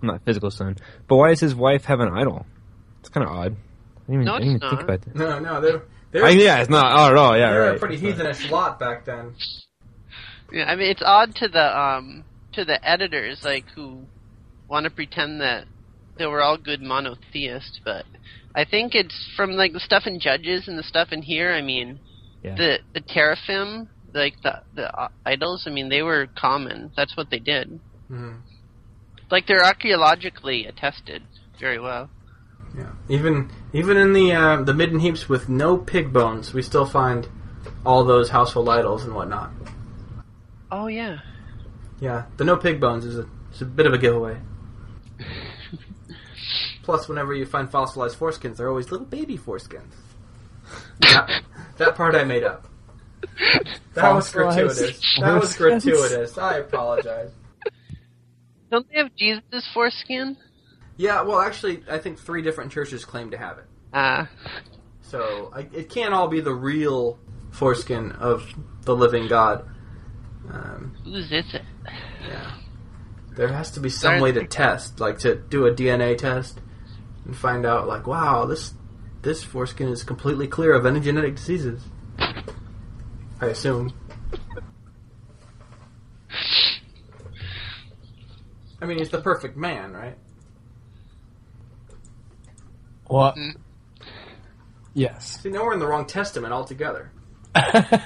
[0.00, 2.46] not physical son, but why does his wife have an idol?
[3.00, 3.56] It's kind of odd.
[3.56, 5.14] I didn't even, No, I didn't it's even think about that.
[5.16, 5.82] No, no, they're
[6.12, 7.36] they're, I yeah, it's not not at all.
[7.36, 7.76] Yeah, they're right.
[7.76, 8.26] a pretty It's not.
[8.26, 9.34] heathenish lot back then.
[10.50, 14.02] Yeah, I mean it's odd to the um to the editors like who
[14.68, 15.66] want to pretend that
[16.18, 18.04] they were all good monotheists, but
[18.54, 21.52] I think it's from like the stuff in Judges and the stuff in here.
[21.52, 21.98] I mean,
[22.42, 22.54] Yeah.
[22.56, 25.64] the the teraphim, like the the uh, idols.
[25.66, 26.90] I mean, they were common.
[26.96, 27.78] That's what they did.
[28.10, 28.38] Mhm.
[29.30, 31.22] Like they're archaeologically attested
[31.60, 32.10] very well.
[32.76, 36.86] Yeah, even even in the uh, the midden heaps with no pig bones, we still
[36.86, 37.28] find
[37.86, 39.50] all those household idols and whatnot.
[40.70, 41.18] Oh yeah.
[42.00, 44.38] Yeah, the no pig bones is a, is a bit of a giveaway.
[46.82, 49.92] Plus, whenever you find fossilized foreskins, they're always little baby foreskins.
[51.00, 51.42] That,
[51.78, 52.66] that part I made up.
[53.94, 55.18] That was gratuitous.
[55.20, 56.38] That was gratuitous.
[56.38, 57.30] I apologize.
[58.70, 60.36] Don't they have Jesus' foreskin?
[60.96, 63.64] Yeah, well, actually, I think three different churches claim to have it.
[63.92, 64.30] Ah.
[65.02, 67.18] So I, it can't all be the real
[67.50, 68.50] foreskin of
[68.82, 69.68] the living God.
[70.50, 71.62] Um, Whose is it?
[72.26, 72.56] yeah.
[73.36, 76.60] There has to be some way to test, like to do a DNA test
[77.24, 78.72] and find out, like, wow, this
[79.22, 81.82] this foreskin is completely clear of any genetic diseases.
[83.40, 83.92] I assume.
[88.80, 90.16] I mean, he's the perfect man, right?
[93.06, 93.36] What?
[93.36, 93.56] Mm.
[94.94, 95.40] Yes.
[95.42, 97.12] See, now we're in the wrong testament altogether.
[97.54, 98.04] A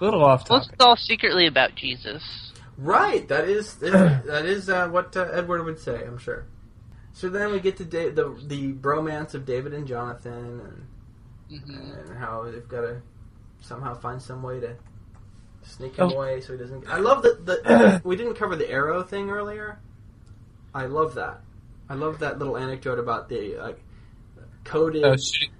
[0.00, 0.82] little off Well, it's topic.
[0.82, 2.52] all secretly about Jesus.
[2.78, 3.26] Right.
[3.28, 6.02] That is that is uh, what uh, Edward would say.
[6.04, 6.46] I'm sure.
[7.12, 10.86] So then we get to da- the the bromance of David and Jonathan,
[11.50, 13.02] and, hmm and how they've got to
[13.60, 14.76] somehow find some way to
[15.62, 16.14] sneak him Oh.
[16.14, 16.88] away so he doesn't.
[16.88, 19.78] I love that the we didn't cover the arrow thing earlier.
[20.74, 21.40] I love that.
[21.88, 23.80] I love that little anecdote about the like
[24.64, 25.04] coded.
[25.04, 25.50] Oh, shooting.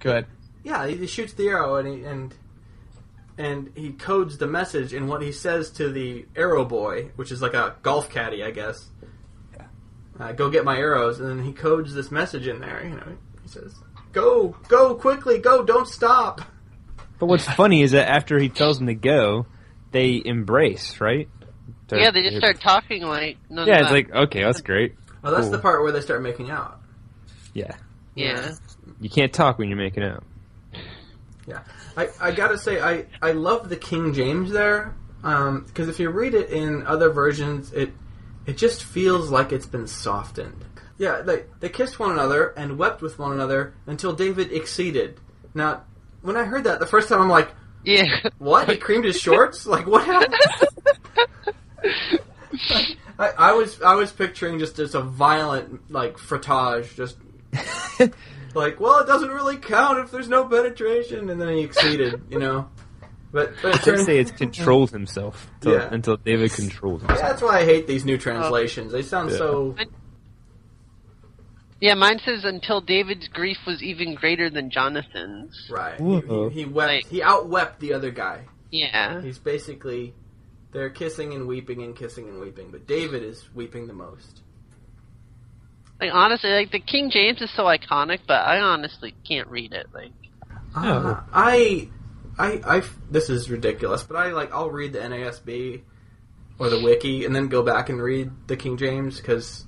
[0.00, 0.26] Good.
[0.62, 2.34] Yeah, he, he shoots the arrow and he and
[3.36, 7.42] and he codes the message in what he says to the arrow boy, which is
[7.42, 8.88] like a golf caddy, I guess.
[10.18, 12.84] Uh, go get my arrows, and then he codes this message in there.
[12.84, 13.74] You know, he says,
[14.12, 16.40] "Go, go quickly, go, don't stop."
[17.18, 19.46] But what's funny is that after he tells them to go,
[19.92, 21.28] they embrace, right?
[21.88, 24.94] They're- Yeah, they just start talking like none Yeah, it's like okay, that's great.
[25.22, 25.52] Well, that's Cool.
[25.52, 26.80] the part where they start making out.
[27.52, 27.74] Yeah,
[28.14, 28.52] yeah.
[29.00, 30.22] you can't talk when you're making out.
[31.46, 31.60] Yeah,
[31.96, 36.34] I, I gotta say, I, I love the King James there, because if you read
[36.34, 37.92] it in other versions, it
[38.46, 40.64] it just feels like it's been softened.
[40.98, 45.18] Yeah, they, they kissed one another and wept with one another until David exceeded.
[45.54, 45.82] Now,
[46.22, 47.50] when I heard that the first time, I'm like,
[47.84, 48.04] Yeah.
[48.38, 48.70] what?
[48.70, 49.66] He creamed his shorts?
[49.74, 50.34] Like, what happened?
[53.18, 57.16] I, I was I was picturing just as a violent like frottage, just
[58.54, 62.38] like, well, it doesn't really count if there's no penetration, and then he exceeded, you
[62.38, 62.68] know.
[63.34, 65.88] But but it I'd say it's controlled himself till, Yeah.
[65.92, 67.20] until David controlled himself.
[67.20, 68.92] that's why I hate these new translations.
[68.92, 69.36] They sound Yeah.
[69.38, 69.76] so
[71.80, 75.68] Yeah, mine says until David's grief was even greater than Jonathan's.
[75.70, 75.96] right.
[75.98, 76.48] He, Whoa.
[76.48, 76.92] he, he wept.
[76.92, 78.46] Like- He outwept the other guy.
[78.70, 79.20] Yeah.
[79.20, 80.14] He's basically
[80.72, 84.42] they're kissing and weeping and kissing and weeping, but David is weeping the most.
[86.00, 89.86] Like honestly, like the King James is so iconic, but I honestly can't read it.
[89.92, 90.12] Like
[90.76, 91.88] Uh, I,
[92.38, 95.82] I, I, this is ridiculous, but I like I'll read the NASB
[96.58, 99.64] or the wiki and then go back and read the King James because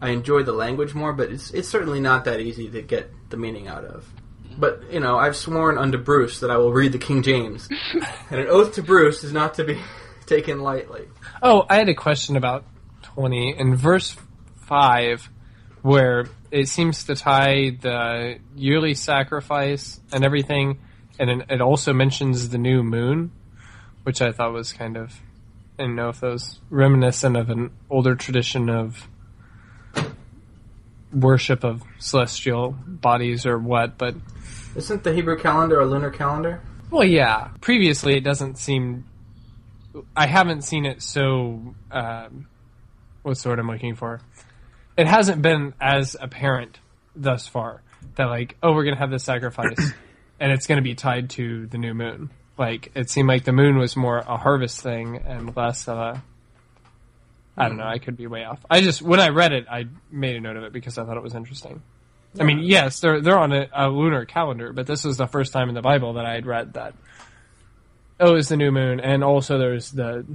[0.00, 1.12] I enjoy the language more.
[1.12, 4.06] But it's it's certainly not that easy to get the meaning out of.
[4.58, 7.68] But you know, I've sworn unto Bruce that I will read the King James,
[8.30, 9.80] and an oath to Bruce is not to be
[10.26, 11.08] taken lightly.
[11.42, 12.64] Oh, I had a question about
[13.02, 13.58] 20.
[13.58, 14.16] In verse
[14.66, 15.28] 5,
[15.82, 20.78] where it seems to tie the yearly sacrifice and everything,
[21.18, 23.32] and it also mentions the new moon,
[24.02, 25.20] which I thought was kind of.
[25.78, 29.08] I didn't know if that was reminiscent of an older tradition of
[31.12, 34.14] worship of celestial bodies or what, but
[34.74, 36.60] Isn't the Hebrew calendar a lunar calendar?
[36.90, 37.48] Well, yeah.
[37.60, 39.04] Previously, it doesn't seem.
[40.14, 41.74] I haven't seen it so.
[41.90, 42.46] Um,
[43.22, 44.20] what's the word I'm looking for?
[44.96, 46.78] It hasn't been as apparent
[47.14, 47.82] thus far
[48.16, 49.92] that like, oh, we're gonna have this sacrifice,
[50.40, 52.30] and it's gonna be tied to the new moon.
[52.58, 56.22] Like, it seemed like the moon was more a harvest thing and less of a.
[57.58, 57.86] I don't know.
[57.86, 58.60] I could be way off.
[58.70, 61.16] I just when I read it, I made a note of it because I thought
[61.16, 61.82] it was interesting.
[62.38, 65.52] I mean, yes, they're they're on a, a lunar calendar, but this was the first
[65.54, 66.94] time in the Bible that I had read that.
[68.20, 70.26] Oh, it's the new moon, and also there's the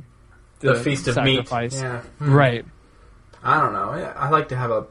[0.62, 1.74] The, feast of sacrifice.
[1.74, 1.82] meat.
[1.82, 2.02] Yeah.
[2.20, 2.32] Hmm.
[2.34, 2.66] Right.
[3.44, 3.90] I don't know.
[3.92, 4.86] I like to have a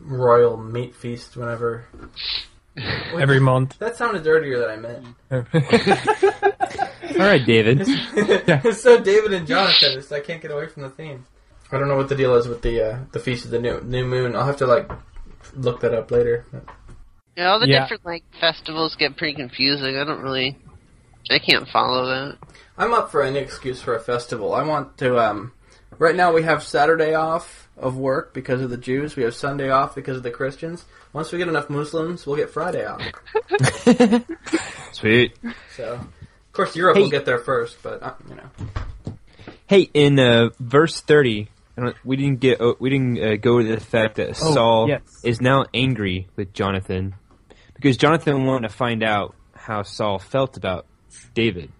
[0.00, 1.84] royal meat feast whenever.
[3.18, 3.78] Every month.
[3.78, 5.06] That sounded dirtier than I meant.
[7.18, 7.82] All right, David.
[7.86, 9.98] it's so David and Jonathan.
[9.98, 11.24] It's, I can't get away from the theme.
[11.72, 13.80] I don't know what the deal is with the uh, the feast of the new
[13.80, 14.36] new moon.
[14.36, 14.90] I'll have to like
[15.54, 16.44] look that up later.
[17.36, 17.82] yeah, all the Yeah.
[17.82, 19.96] different like festivals get pretty confusing.
[19.96, 20.58] I don't really,
[21.30, 22.38] I can't follow that.
[22.78, 24.52] I'm up for any excuse for a festival.
[24.54, 25.18] I want to.
[25.18, 25.52] Um,
[25.98, 29.16] right now we have Saturday off of work because of the Jews.
[29.16, 30.84] We have Sunday off because of the Christians.
[31.16, 33.00] Once we get enough Muslims, we'll get Friday off.
[34.92, 35.34] Sweet.
[35.74, 37.04] So, of course, Europe Hey.
[37.04, 39.14] will get there first, but uh, you know.
[39.66, 41.48] Hey, in uh, verse thirty,
[41.78, 44.52] I don't, we didn't get uh, we didn't uh, go to the fact that Oh,
[44.52, 45.00] Saul yes.
[45.24, 47.14] is now angry with Jonathan
[47.74, 50.84] because Jonathan wanted to find out how Saul felt about
[51.32, 51.72] David.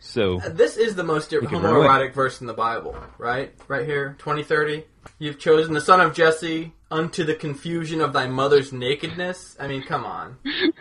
[0.00, 3.52] So This is the most can homoerotic verse in the Bible, right?
[3.68, 4.84] Right here, 2030.
[5.18, 9.56] You've chosen the son of Jesse unto the confusion of thy mother's nakedness.
[9.60, 10.38] I mean, come on.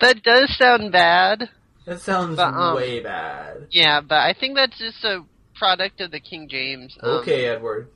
[0.00, 1.48] That does sound bad.
[1.86, 3.68] That sounds But, um, way bad.
[3.70, 5.20] Yeah, but I think that's just a
[5.54, 6.98] product of the King James.
[7.00, 7.88] Um, Okay, Edward.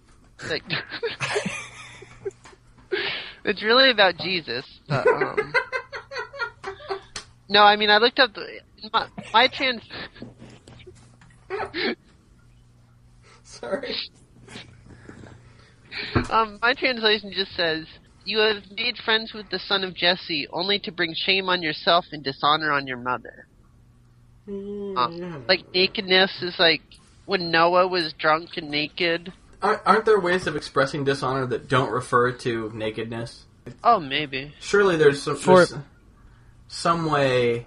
[0.48, 0.62] like-
[3.44, 4.64] it's really about Jesus.
[4.88, 5.52] But, um,
[7.48, 8.60] no, I mean I looked up the
[8.92, 9.82] my, my trans.
[13.42, 13.96] Sorry.
[16.30, 17.86] Um, my translation just says,
[18.24, 22.06] "You have made friends with the son of Jesse, only to bring shame on yourself
[22.12, 23.46] and dishonor on your mother."
[24.48, 26.82] Uh, like nakedness is like
[27.24, 29.32] when Noah was drunk and naked.
[29.60, 33.44] Aren't, aren't there ways of expressing dishonor that don't refer to nakedness?
[33.82, 34.54] Oh, maybe.
[34.60, 35.74] Surely there's some For- there's
[36.68, 37.66] some way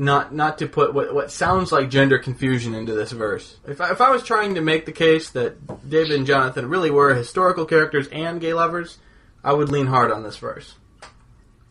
[0.00, 3.58] not not to put what what sounds like gender confusion into this verse.
[3.68, 6.90] If I, if I was trying to make the case that David and Jonathan really
[6.90, 8.98] were historical characters and gay lovers,
[9.44, 10.74] I would lean hard on this verse.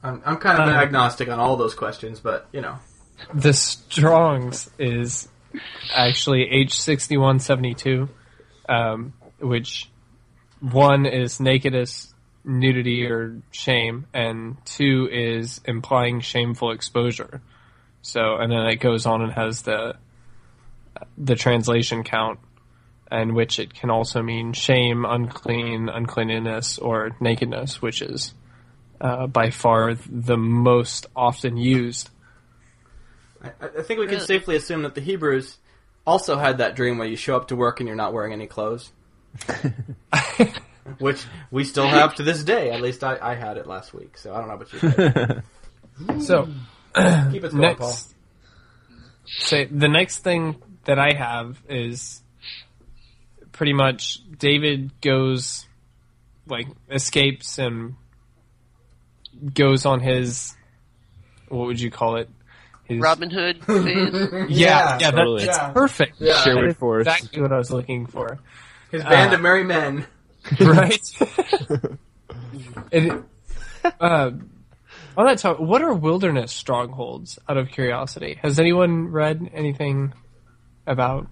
[0.03, 0.79] I'm I'm kind of an Uh.
[0.81, 2.77] agnostic on all those questions, but you know.
[3.33, 5.27] The Strong's is
[5.93, 8.07] actually H6172,
[8.69, 9.89] um, which
[10.61, 12.13] one is nakedness,
[12.45, 17.41] nudity, or shame, and two is implying shameful exposure.
[18.01, 19.95] So, and then it goes on and has the
[21.17, 22.39] the translation count,
[23.11, 28.33] and which it can also mean shame, unclean, uncleanliness, or nakedness, which is
[29.01, 32.09] uh, by far the most often used.
[33.41, 34.25] I, I think we can Really?
[34.25, 35.57] safely assume that the Hebrews
[36.05, 38.47] also had that dream where you show up to work and you're not wearing any
[38.47, 38.91] clothes.
[40.97, 42.71] Which we still have to this day.
[42.71, 45.43] At least I, I had it last week, so I don't know about
[46.13, 46.21] you.
[46.21, 46.47] So,
[46.95, 47.87] Keep it going, Paul.
[47.89, 48.13] next,
[49.25, 52.21] say the next thing that I have is
[53.51, 55.65] pretty much David goes
[56.47, 57.95] like escapes and
[59.53, 60.55] goes on his
[61.49, 62.29] what would you call it?
[62.85, 64.49] His, Robin Hood phase.
[64.49, 65.45] Yeah, yeah, totally.
[65.45, 65.71] that, that's Yeah.
[65.73, 66.15] perfect.
[66.19, 66.41] Yeah.
[66.41, 67.09] Sherwood That's Forest.
[67.09, 68.39] exactly what I was looking for.
[68.91, 70.05] His band Uh, of merry men.
[70.59, 70.99] right?
[72.91, 73.23] it,
[73.99, 74.31] uh,
[75.19, 77.37] on that topic, what are wilderness strongholds?
[77.47, 80.13] Out of curiosity, has anyone read anything
[80.87, 81.27] about?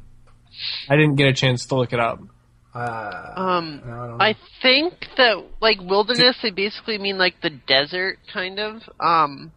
[0.90, 2.20] I didn't get a chance to look it up.
[2.20, 2.32] Um,
[2.76, 4.30] Uh, no, I.
[4.30, 8.82] I think that like wilderness, they basically mean like the desert, kind of.
[9.00, 9.52] Um,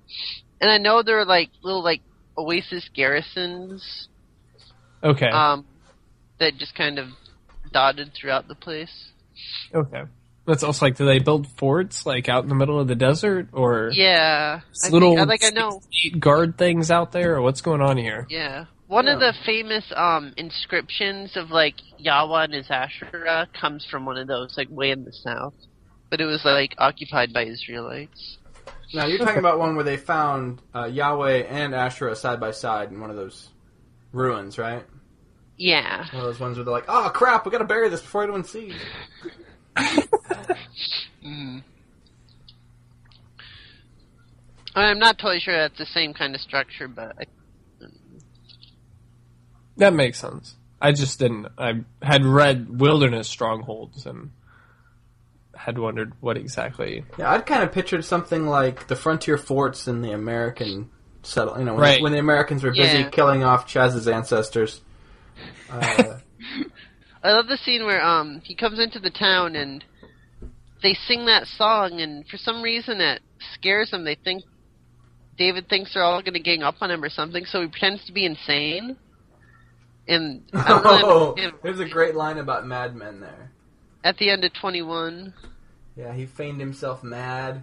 [0.61, 2.01] and I know there are like little like
[2.39, 4.09] oasis garrisons,
[5.03, 5.67] Okay, um,
[6.39, 7.09] that just kind of
[7.73, 9.11] dotted throughout the place.
[9.75, 10.03] okay.
[10.47, 13.49] That's also like, do they build forts like out in the middle of the desert,
[13.53, 15.81] or Yeah, I little think, I- like I know.
[15.91, 18.27] state guard things out there, or what's going on here?
[18.31, 18.65] Yeah.
[18.89, 24.17] One of the famous um inscriptions of like Yahweh and his Asherah comes from one
[24.17, 25.55] of those, like way in the south.
[26.11, 28.39] But it was like occupied by Israelites.
[28.93, 32.91] now you're talking about one where they found uh, Yahweh and Asherah side by side
[32.91, 33.49] in one of those
[34.13, 34.85] ruins, right?
[35.57, 35.99] Yeah.
[36.13, 38.25] One of those ones where they're like, "Oh crap, we got to bury this before
[38.25, 38.75] anyone sees."
[41.25, 41.63] Mm.
[44.75, 47.25] I'm not totally sure that's the same kind of structure, but I,
[49.77, 50.55] That makes sense.
[50.81, 51.49] I just didn't.
[51.59, 54.31] I had read wilderness strongholds and
[55.55, 57.05] had wondered what exactly.
[57.19, 60.89] Yeah, I'd kind of pictured something like the frontier forts in the American
[61.23, 61.59] settle.
[61.59, 62.03] You know, when, Right.
[62.03, 63.11] when the Americans were busy Yeah.
[63.11, 64.81] killing off Chaz's ancestors.
[65.69, 66.19] Uh,
[67.23, 69.85] I love the scene where um he comes into the town and
[70.83, 73.21] they sing that song, and for some reason it
[73.55, 74.05] scares them.
[74.05, 74.45] They think
[75.37, 78.05] David thinks they're all going to gang up on him or something, so he pretends
[78.07, 78.97] to be insane.
[80.09, 83.53] And I don't really oh, there's a great line about Mad Men there.
[84.03, 85.35] at the end of 21.
[85.97, 87.63] Yeah, he feigned himself mad.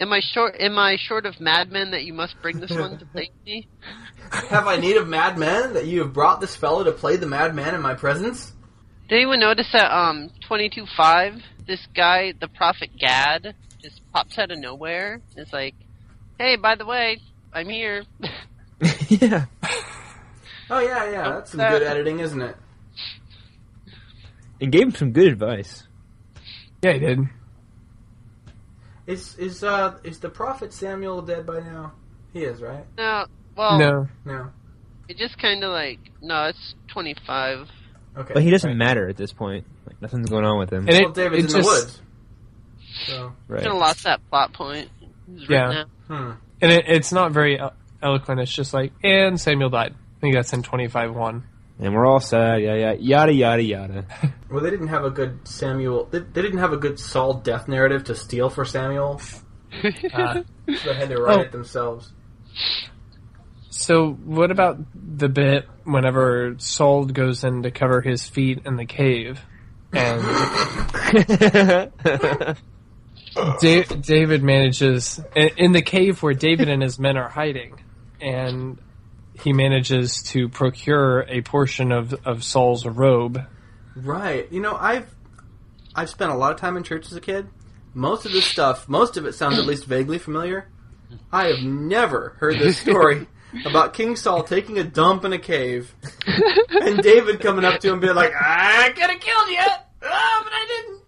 [0.00, 0.54] Am I short?
[0.58, 3.68] Am I short of madmen that you must bring this one to thank me?
[4.30, 7.26] Have I need of mad men that you have brought this fellow to play the
[7.26, 8.52] madman in my presence?
[9.08, 11.40] Did anyone notice that um twenty two five?
[11.66, 15.20] this guy, the prophet Gad, just pops out of nowhere?
[15.36, 15.74] It's like,
[16.38, 17.20] hey, by the way,
[17.52, 18.04] I'm here.
[19.08, 19.46] yeah.
[20.70, 22.56] Oh yeah, yeah, that's some good editing, isn't it?
[24.60, 25.86] And gave him some good advice.
[26.82, 27.18] Yeah, he did.
[29.06, 31.92] Is is uh is the prophet Samuel dead by now?
[32.32, 32.84] He is, right?
[32.96, 33.26] no,
[33.56, 34.50] well, no, No.
[35.08, 37.68] it just kind of like, no, it's 25.
[38.16, 38.32] Okay.
[38.34, 38.76] But he doesn't Right.
[38.76, 39.66] matter at this point.
[39.86, 40.86] Like nothing's going on with him.
[40.88, 42.00] And it- well, David's it in just- the woods.
[43.06, 43.60] So, right.
[43.62, 44.88] Kind of lost that plot point.
[45.34, 45.66] It's Yeah.
[45.68, 46.30] written hmm.
[46.60, 47.58] and it, it's not very
[48.02, 48.40] eloquent.
[48.40, 49.94] It's just like, and Samuel died.
[49.94, 51.44] I think that's in twenty five one.
[51.80, 52.62] And we're all sad.
[52.62, 52.92] Yeah, yeah.
[52.92, 54.04] Yada yada yada.
[54.50, 56.04] Well, they didn't have a good Samuel.
[56.12, 59.20] They, they didn't have a good Saul death narrative to steal for Samuel.
[59.82, 61.40] Uh, So they had to write Oh.
[61.40, 62.12] it themselves.
[63.76, 68.84] So, what about the bit whenever Saul goes in to cover his feet in the
[68.86, 69.40] cave,
[69.92, 70.22] and
[73.60, 77.82] da- David manages in, in the cave where David and his men are hiding,
[78.20, 78.78] and
[79.40, 83.44] he manages to procure a portion of of Saul's robe.
[83.96, 84.50] Right.
[84.52, 85.12] You know, I've
[85.96, 87.48] I've spent a lot of time in church as a kid.
[87.92, 90.70] Most of this stuff, most of it sounds at least vaguely familiar.
[91.32, 93.26] I have never heard this story
[93.66, 95.94] about King Saul taking a dump in a cave
[96.70, 99.58] and David coming up to him being like, I could have killed you,
[100.02, 101.00] oh, but I didn't.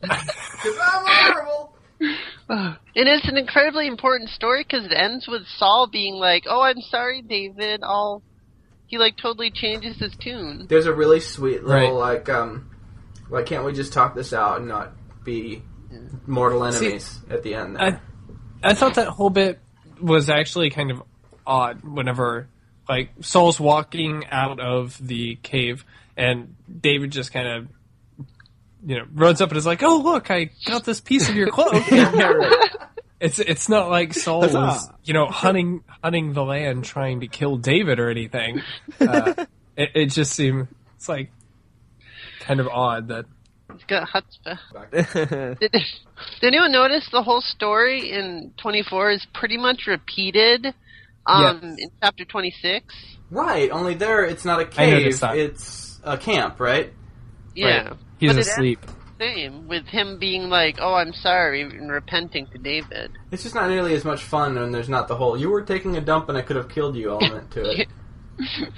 [0.60, 1.76] Because I'm horrible.
[2.48, 2.76] And
[3.08, 7.22] it's an incredibly important story because it ends with Saul being like, "Oh, I'm sorry,
[7.22, 7.80] David.
[7.84, 8.22] I'll."
[8.86, 10.66] He like totally changes his tune.
[10.68, 12.16] There's a really sweet little, Right.
[12.16, 12.70] like, um,
[13.28, 14.92] why can't we just talk this out and not
[15.24, 15.62] be
[16.26, 18.00] mortal enemies at the end there?
[18.62, 19.60] I I thought that whole bit
[20.00, 21.02] was actually kind of
[21.48, 21.82] odd.
[21.82, 22.48] Whenever
[22.88, 25.84] like Saul's walking out of the cave,
[26.16, 27.68] and David just kind of
[28.86, 31.50] you know runs up and is like, "Oh, look, I got this piece of your
[31.50, 31.82] cloak."
[33.20, 37.56] It's it's not like Saul was you know hunting hunting the land trying to kill
[37.56, 38.62] David or anything.
[39.00, 39.46] Uh,
[39.76, 41.30] it, it just seemed it's like
[42.40, 43.26] kind of odd that
[43.72, 45.58] He's got chutzpah.
[45.60, 45.82] Did, did
[46.42, 50.74] anyone notice the whole story in 24 is pretty much repeated
[51.28, 51.76] um, Yes.
[51.78, 52.94] in chapter 26?
[53.30, 56.92] Right, only there it's not a cave, it's a camp, right?
[57.54, 57.94] Yeah.
[58.18, 58.80] he's But asleep.
[59.18, 63.10] Same with him being like, "Oh, I'm sorry," and repenting to David.
[63.32, 65.96] It's just not nearly as much fun when there's not the whole you were taking
[65.96, 67.88] a dump and I could have killed you element to it.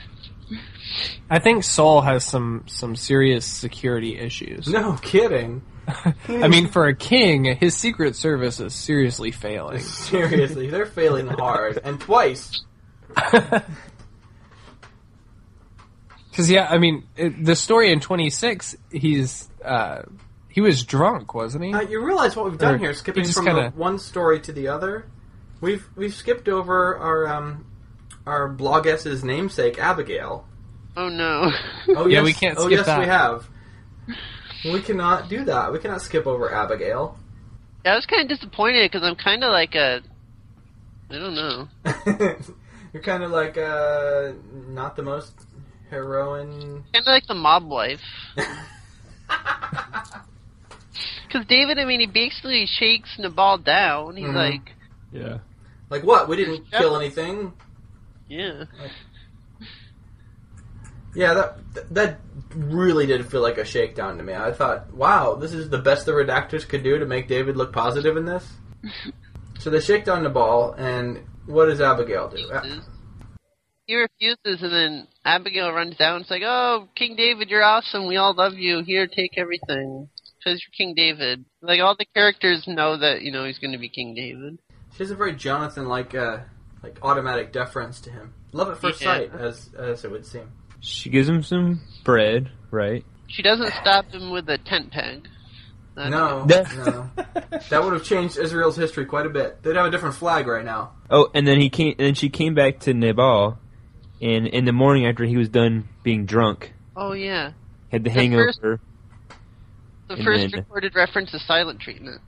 [1.29, 4.69] I think Saul has some some serious security issues.
[4.69, 5.63] No kidding.
[6.29, 9.79] I mean, for a king, his secret service is seriously failing.
[10.11, 11.81] Seriously, they're failing hard.
[11.83, 12.63] And twice.
[16.31, 20.03] Because yeah, I mean, it, the story in twenty six, he's uh,
[20.49, 21.75] he was drunk, wasn't he?
[21.75, 24.69] Uh, you realize what we've done Or here, skipping from kinda- one story to the
[24.69, 25.07] other?
[25.61, 27.67] We've we've skipped over our um
[28.27, 30.47] our blogess's namesake, Abigail.
[30.97, 31.51] Oh no.
[31.97, 32.99] Oh Yeah, we can't oh, yes, that.
[33.01, 33.47] we have.
[34.65, 35.73] We cannot do that.
[35.73, 37.17] We cannot skip over Abigail.
[37.85, 40.03] I was kind of disappointed because I'm kind of like a,
[41.11, 41.69] I don't know.
[42.93, 44.33] You're kind of like uh,
[44.69, 45.33] not the most
[45.91, 46.85] heroine.
[46.93, 48.01] Kind of like the mob wife.
[51.27, 54.17] Because David, I mean, he basically shakes Nabal down.
[54.17, 54.35] He's Mhm.
[54.35, 54.73] like,
[55.13, 55.39] yeah.
[55.89, 56.29] Like what?
[56.29, 57.53] We didn't kill anything.
[58.31, 58.65] Yeah.
[61.15, 62.21] Yeah, that that
[62.55, 64.35] really did feel like a shakedown to me.
[64.35, 67.73] I thought, wow, this is the best the redactors could do to make David look
[67.73, 68.47] positive in this.
[69.59, 72.49] so they shake down Nabal, and what does Abigail do?
[72.49, 72.87] Refuses.
[73.87, 76.21] He refuses, and then Abigail runs down.
[76.21, 78.07] It's like, "Oh, King David, you're awesome.
[78.07, 78.85] We all love you.
[78.85, 80.09] Here, take everything
[80.39, 83.79] because you're King David." Like all the characters know that you know he's going to
[83.79, 84.61] be King David.
[84.93, 86.39] She has a very Jonathan-like, uh,
[86.83, 88.33] like automatic deference to him.
[88.53, 89.07] Love at first Yeah.
[89.17, 90.51] sight, as as it would seem.
[90.81, 93.05] She gives him some bread, right?
[93.29, 95.29] She doesn't stop him with a tent peg.
[95.97, 97.11] No, That- no,
[97.69, 99.63] that would have changed Israel's history quite a bit.
[99.63, 100.93] They'd have a different flag right now.
[101.11, 103.59] Oh, and then he came, and then she came back to Nabal,
[104.23, 107.53] and in the morning after he was done being drunk, Oh yeah,
[107.93, 108.47] had the, The hangover.
[108.63, 108.83] first-
[110.09, 112.21] the first then- recorded reference to silent treatment.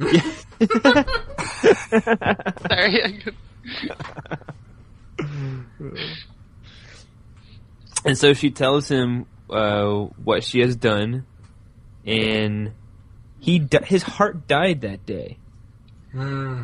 [0.00, 0.20] Yeah.
[2.68, 3.22] Sorry.
[8.04, 9.90] And so she tells him uh,
[10.24, 11.26] what she has done,
[12.06, 12.72] and
[13.40, 15.36] he di- his heart died that day.
[16.12, 16.62] Hmm.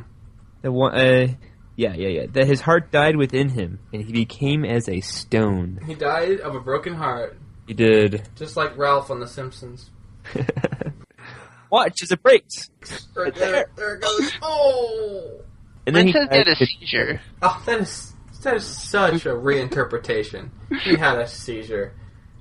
[0.63, 1.27] The one, uh,
[1.77, 2.27] yeah, yeah, yeah.
[2.33, 5.81] That his heart died within him, and he became as a stone.
[5.87, 7.37] He died of a broken heart,
[7.67, 8.27] He did.
[8.37, 9.91] just like Ralph on The Simpsons.
[11.71, 12.71] Watch as it breaks.
[13.15, 14.33] Right there, there it goes.
[14.43, 15.41] Oh.
[15.87, 17.21] And then Mine he had a seizure.
[17.43, 18.13] Oh, that is
[18.43, 20.51] that is such a reinterpretation.
[20.83, 21.95] He had a seizure.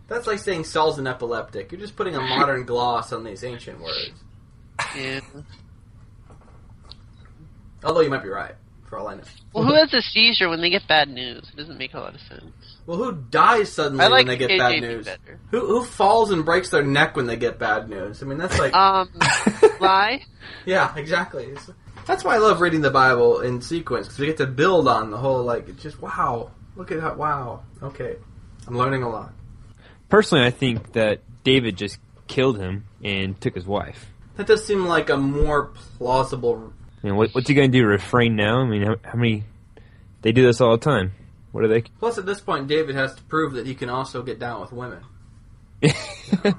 [0.08, 1.72] That's like saying Saul's an epileptic.
[1.72, 4.12] You're just putting a modern gloss on these ancient words.
[4.96, 5.20] Yeah.
[7.84, 8.56] Although you might be right,
[8.88, 9.24] for all I know.
[9.54, 11.50] Well, who has a seizure when they get bad news?
[11.54, 12.44] It doesn't make a lot of sense.
[12.86, 15.06] Well, who dies suddenly like when they get KJB bad news?
[15.06, 15.40] better.
[15.52, 18.22] Who who falls and breaks their neck when they get bad news?
[18.24, 19.10] I mean, that's like Um,
[19.80, 20.24] lie.
[20.66, 21.46] yeah, exactly.
[21.46, 21.70] It's-
[22.06, 25.12] that's why I love reading the Bible in sequence because we get to build on
[25.12, 26.52] the whole like it's just wow.
[26.76, 27.64] Look at how wow.
[27.82, 28.18] Okay,
[28.68, 29.34] I'm learning a lot.
[30.10, 31.98] Personally, I think that David just
[32.28, 34.08] killed him and took his wife.
[34.36, 36.74] That does seem like a more plausible
[37.06, 37.86] I mean, what, what's he going to do?
[37.86, 38.62] Refrain now?
[38.62, 39.44] I mean, how, how many?
[40.24, 41.12] They do this all the time.
[41.52, 41.82] What are they?
[42.00, 44.72] Plus, at this point, David has to prove that he can also get down with
[44.72, 45.04] women.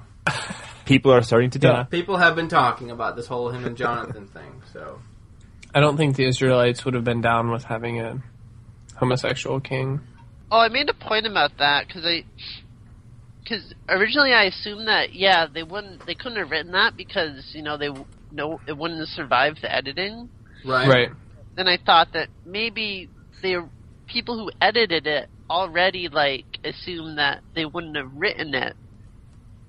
[0.84, 1.82] People are starting to die.
[1.90, 5.00] People have been talking about this whole him and Jonathan thing, so
[5.76, 8.22] I don't think the Israelites would have been down with having a
[8.94, 10.00] homosexual king.
[10.50, 12.24] Oh, I made a point about that because I,
[13.42, 17.62] because originally I assumed that yeah they wouldn't they couldn't have written that because you
[17.62, 17.90] know they
[18.32, 20.30] no it wouldn't have survived the editing.
[20.64, 20.88] right.
[20.88, 21.08] Right.
[21.56, 23.10] Then I thought that maybe
[23.42, 23.68] the
[24.06, 28.74] people who edited it already like assumed that they wouldn't have written it,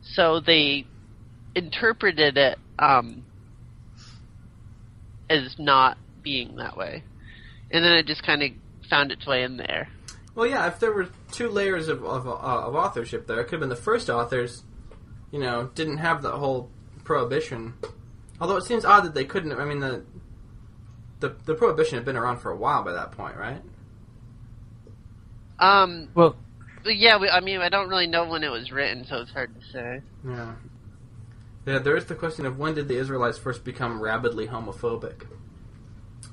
[0.04, 0.86] so they
[1.54, 3.26] interpreted it um
[5.30, 7.04] as not being that way,
[7.72, 8.52] and then it just kind of
[8.90, 9.90] found its way in there.
[10.36, 13.54] Well, yeah, if there were two layers of, of, uh, of authorship there, it could
[13.54, 14.64] have been the first authors,
[15.32, 16.70] you know, didn't have the whole
[17.04, 17.74] prohibition.
[18.40, 19.52] Although it seems odd that they couldn't.
[19.54, 20.04] I mean, the
[21.20, 23.62] the the prohibition had been around for a while by that point, right?
[25.60, 26.36] Um, Well,
[26.86, 29.54] yeah, we, I mean, I don't really know when it was written, so it's hard
[29.60, 30.02] to say.
[30.24, 30.54] Yeah.
[31.68, 35.26] Yeah, there is the question of when did the Israelites first become rabidly homophobic?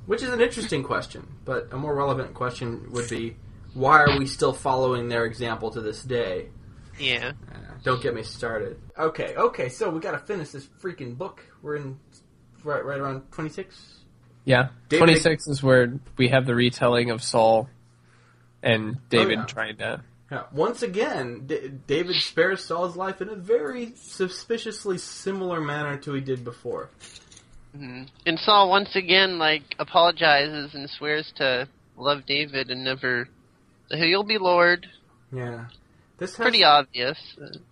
[0.07, 3.35] Which is an interesting question, but a more relevant question would be
[3.75, 6.51] why are we still following their example to this day?
[7.01, 7.33] Yeah.
[7.51, 8.81] Uh, don't get me started.
[8.97, 11.43] Okay, okay, so we gotta finish this freaking book.
[11.63, 11.99] We're in
[12.63, 14.05] right, right around 26?
[14.45, 14.69] yeah.
[14.89, 17.69] David- 26 is where we have the retelling of Saul
[18.63, 19.45] and David yeah.
[19.47, 20.01] trying to.
[20.31, 20.45] Yeah.
[20.53, 26.21] Once again, D- David spares Saul's life in a very suspiciously similar manner to he
[26.21, 26.89] did before.
[27.77, 33.29] hmm And Saul once again like apologizes and swears to love David and never.
[33.91, 34.87] He'll be Lord.
[35.33, 35.67] Yeah.
[36.25, 37.19] This has, Pretty obvious.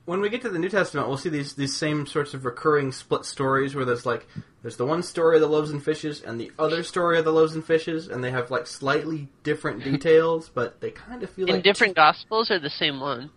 [0.05, 2.93] when we get to the New Testament, we'll see these these same sorts of recurring
[2.93, 4.27] split stories where there's like
[4.61, 7.33] there's the one story of the loaves and fishes and the other story of the
[7.33, 11.49] loaves and fishes, and they have like slightly different details, but they kind of feel
[11.49, 13.31] In like different gospels or the same one?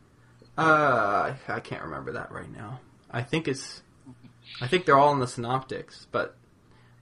[0.58, 2.82] Uh, I can't remember that right now.
[3.10, 3.82] I think it's
[4.62, 6.36] I think they're all in the synoptics, but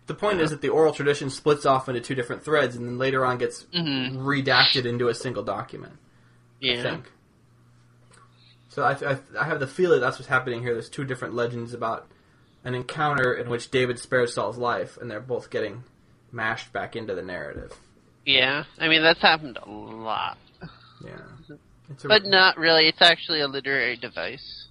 [0.06, 2.98] the point is that the oral tradition splits off into two different threads, and then
[3.00, 4.18] later on gets Mhm.
[4.18, 5.94] redacted into a single document.
[6.62, 6.82] I Yeah.
[6.84, 7.12] think.
[8.74, 10.74] So I, I, I have the feeling that's what's happening here.
[10.74, 12.08] There's two different legends about
[12.64, 15.84] an encounter in which David spares Saul's life, and they're both getting
[16.32, 17.72] mashed back into the narrative.
[18.26, 18.64] Yeah.
[18.80, 20.40] I mean, that's happened a lot.
[21.06, 21.12] Yeah,
[21.90, 22.88] it's a, But not really.
[22.88, 24.68] It's actually a literary device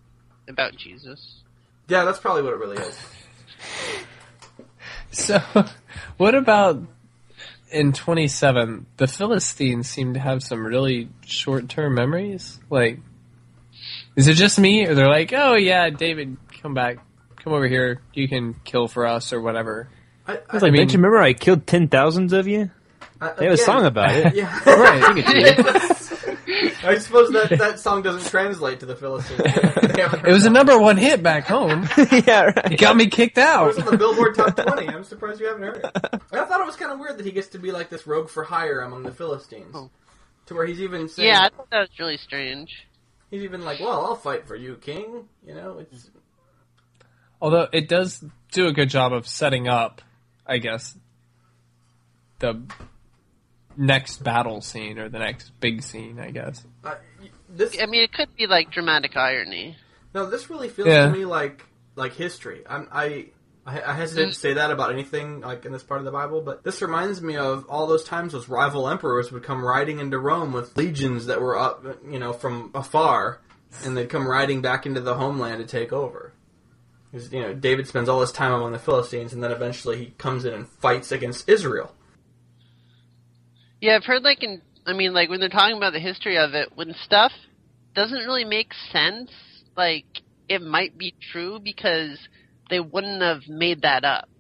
[0.49, 1.43] about Jesus.
[1.87, 2.99] yeah, that's probably what it really is.
[5.13, 5.41] So,
[6.17, 6.83] what about
[7.71, 8.87] in 27?
[8.97, 12.59] The Philistines seem to have some really short term memories.
[12.71, 12.99] Like,
[14.17, 14.87] is it just me?
[14.87, 16.99] Or they're like, oh yeah, David, come back.
[17.43, 18.01] Come over here.
[18.15, 19.89] You can kill for us or whatever.
[20.27, 22.71] I, I, I was like, mean- don't you remember I killed ten thousands of you?
[23.21, 24.35] I- They have a song about it.
[24.35, 25.59] Yeah, Right.
[26.85, 29.39] I suppose that that song doesn't translate to the Philistines.
[29.43, 31.83] They haven't heard It was a number one hit back home.
[31.97, 33.69] yeah, It got me kicked It out.
[33.69, 34.89] was on the Billboard Top 20.
[34.89, 35.85] I'm surprised you haven't heard it.
[36.33, 38.29] I thought it was kind of weird that he gets to be like this rogue
[38.29, 39.71] for hire among the Philistines.
[39.75, 39.91] Oh.
[40.47, 42.87] To where he's even saying, Yeah, I thought that was really strange.
[43.33, 45.29] He's even like, well, I'll fight for you, king.
[45.45, 46.09] You know, it's
[47.41, 50.01] Although it does do a good job of setting up,
[50.47, 50.97] I guess,
[52.39, 52.63] the
[53.77, 56.65] next battle scene or the next big scene, I guess.
[56.85, 56.95] uh,
[57.49, 57.77] this.
[57.81, 59.77] I mean, it could be like dramatic irony.
[60.15, 61.07] No, this really feels Yeah.
[61.07, 61.65] to me like
[61.97, 62.63] like history.
[62.69, 63.31] I'm, I
[63.65, 66.65] I hesitate to say that about anything like in this part of the Bible, but
[66.65, 70.53] this reminds me of all those times those rival emperors would come riding into Rome
[70.53, 73.41] with legions that were up, you know, from afar,
[73.85, 76.33] and they'd come riding back into the homeland to take over.
[77.13, 80.07] Because You know, David spends all his time among the Philistines, and then eventually he
[80.19, 81.95] comes in and fights against Israel.
[83.81, 86.55] Yeah, I've heard like in I mean like when they're talking about the history of
[86.55, 87.33] it, when stuff
[87.95, 89.31] doesn't really make sense,
[89.77, 90.07] like
[90.49, 92.19] it might be true because
[92.73, 94.31] they wouldn't have made that up.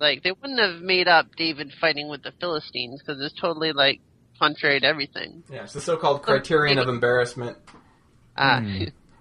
[0.00, 4.00] Like they wouldn't have made up David fighting with the Philistines because it's totally like
[4.38, 5.44] contrary to everything.
[5.52, 7.58] Yeah, it's the so-called criterion of embarrassment.
[8.38, 8.62] Ah,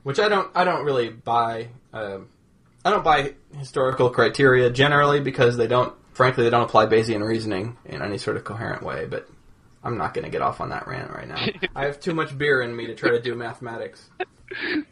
[0.03, 1.69] which I don't I don't really buy.
[1.93, 2.27] Um,
[2.83, 5.95] I don't buy historical criteria generally because they don't.
[6.11, 9.05] Frankly, they don't apply Bayesian reasoning in any sort of coherent way.
[9.05, 9.29] But
[9.85, 11.45] I'm not going to get off on that rant right now.
[11.77, 14.09] I have too much beer in me to try to do mathematics.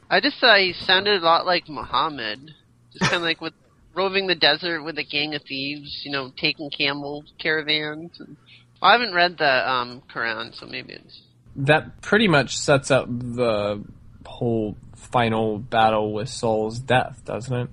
[0.09, 2.51] I just thought he sounded a lot like Muhammad,
[2.93, 3.53] just kind of like with
[3.95, 8.19] roving the desert with a gang of thieves, you know, taking camel caravans.
[8.19, 8.35] And,
[8.81, 11.21] well, I haven't read the um, Quran, so maybe it's
[11.57, 13.83] That pretty much sets up the
[14.25, 17.69] whole final battle with Saul's death, doesn't it?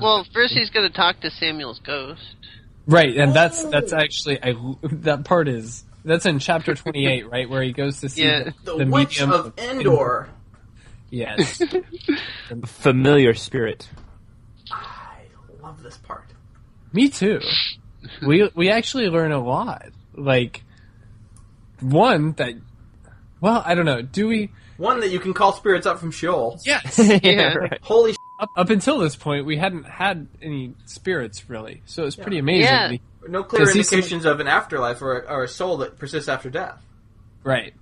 [0.00, 2.22] Well, first he's going to talk to Samuel's ghost.
[2.86, 4.54] Right, and that's that's actually I
[4.84, 8.44] that part is that's in chapter 28, right, where he goes to see Yeah.
[8.64, 10.30] the, The, the Witch medium of Endor.
[11.10, 11.60] Yes.
[12.66, 13.88] Familiar spirit.
[15.88, 16.24] I love this part.
[16.92, 17.40] Me too.
[18.26, 19.86] We we actually learn a lot.
[20.14, 20.62] Like
[21.80, 22.54] one that
[23.40, 24.02] well, I don't know.
[24.02, 26.58] Do we One that you can call spirits up from Sheol.
[26.64, 26.98] Yes.
[27.22, 27.54] Yeah.
[27.54, 27.78] right.
[27.82, 31.82] Holy sh- up, up until this point we hadn't had any spirits really.
[31.86, 32.64] So it's pretty amazing.
[32.64, 32.90] Yeah.
[32.90, 35.78] he- no clear Does he seem- indications of an afterlife or a, or a soul
[35.78, 36.80] that persists after death.
[37.44, 37.74] right.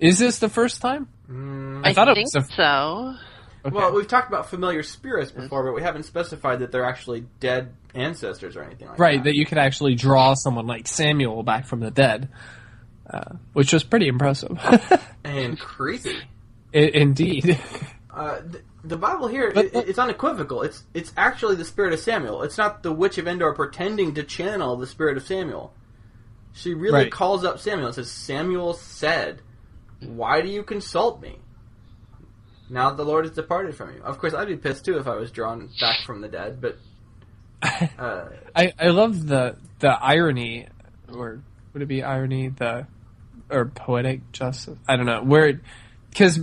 [0.00, 1.06] Is this the first time?
[1.30, 3.14] Mm, I, thought it was a- so.
[3.64, 3.74] Okay.
[3.74, 7.72] Well, we've talked about familiar spirits before, but we haven't specified that they're actually dead
[7.94, 9.16] ancestors or anything like right, that.
[9.18, 12.28] Right, that you could actually draw someone like Samuel back from the dead.
[13.08, 14.58] Uh, which was pretty impressive.
[15.24, 16.16] And creepy.
[16.74, 17.58] I- indeed.
[18.12, 20.62] Uh, th- the Bible here, But- it, it's unequivocal.
[20.62, 22.42] It's it's actually the spirit of Samuel.
[22.42, 25.72] It's not the witch of Endor pretending to channel the spirit of Samuel.
[26.52, 27.12] She really Right.
[27.12, 29.42] calls up Samuel and says, "Samuel said,
[30.00, 31.38] why do you consult me?
[32.72, 35.14] Now the Lord has departed from you." Of course, I'd be pissed too if I
[35.16, 36.60] was drawn back from the dead.
[36.60, 36.78] But
[37.98, 40.68] uh, I, I love the the irony,
[41.12, 41.42] or
[41.72, 42.48] would it be irony?
[42.48, 42.86] The
[43.50, 44.78] or poetic justice?
[44.88, 45.60] I don't know where,
[46.08, 46.40] because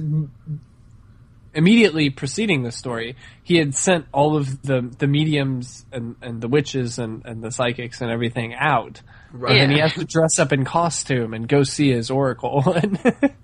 [1.53, 6.47] immediately preceding the story, he had sent all of the the mediums and and the
[6.47, 9.01] witches and and the psychics and everything out,
[9.31, 9.57] right.
[9.57, 12.99] and he has to dress up in costume and go see his oracle and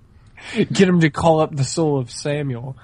[0.54, 2.76] get him to call up the soul of Samuel.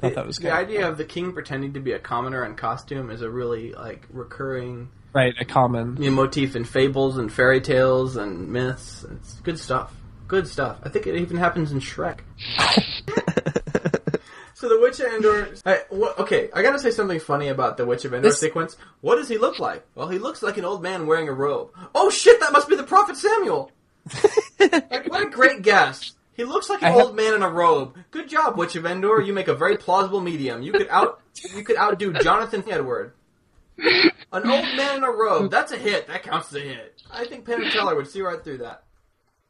[0.00, 0.52] Thought that was the good.
[0.52, 4.06] idea of the king pretending to be a commoner in costume is a really like
[4.12, 6.00] recurring right, a common.
[6.00, 9.04] you know, motif in fables and fairy tales and myths.
[9.10, 9.92] It's good stuff.
[10.28, 10.78] Good stuff.
[10.84, 12.20] I think it even happens in Shrek.
[14.54, 15.54] so the Witch of Endor.
[15.64, 18.76] I, wha- okay, I gotta say something funny about the Witch of Endor This- sequence.
[19.00, 19.84] What does he look like?
[19.94, 21.70] Well, he looks like an old man wearing a robe.
[21.94, 22.38] Oh shit!
[22.40, 23.72] That must be the Prophet Samuel.
[24.60, 26.12] like, what a great guess.
[26.38, 27.98] He looks like an I have- old man in a robe.
[28.12, 29.20] Good job, Witch of Endor.
[29.20, 30.62] You make a very plausible medium.
[30.62, 31.20] You could out
[31.52, 33.12] you could outdo Jonathan Edward.
[33.76, 34.44] An old
[34.76, 35.50] man in a robe.
[35.50, 36.06] That's a hit.
[36.06, 37.02] That counts as a hit.
[37.10, 38.84] I think Penn and Teller would see right through that.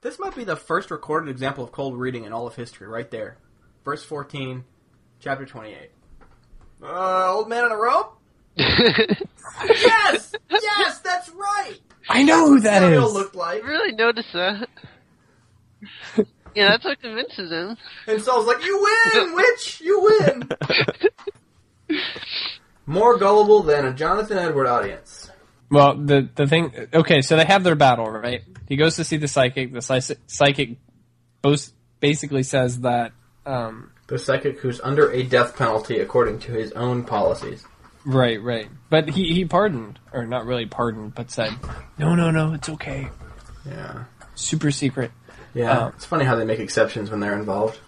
[0.01, 3.11] This might be the first recorded example of cold reading in all of history, right
[3.11, 3.37] there.
[3.85, 4.65] Verse 14,
[5.21, 5.91] chapter 28.
[6.83, 8.07] Uh, old man in a robe?
[8.57, 10.35] yes!
[10.51, 11.79] Yes, that's right!
[12.09, 13.13] I know who that Samuel is.
[13.15, 13.63] looked like.
[13.65, 14.69] really notice that.
[16.55, 17.77] yeah, that's what convinces him.
[18.07, 19.81] And Saul's like, You win, witch!
[19.81, 20.49] You win!
[22.87, 25.31] More gullible than a Jonathan Edward audience.
[25.71, 26.73] Well, the the thing.
[26.95, 28.43] Okay, so they have their battle, right?
[28.69, 29.73] He goes to see the psychic.
[29.73, 30.79] The psychic
[32.01, 33.13] basically says that.
[33.45, 37.65] Um, The psychic who's under a death penalty according to his own policies.
[38.07, 38.69] right, right.
[38.89, 41.51] But he he pardoned, or not really pardoned, but said,
[41.99, 43.09] "No, no, no, it's okay.
[43.67, 44.05] Yeah.
[44.35, 45.11] Super secret."
[45.59, 45.87] Yeah.
[45.87, 45.93] Oh.
[45.97, 47.79] It's funny how they make exceptions when they're involved.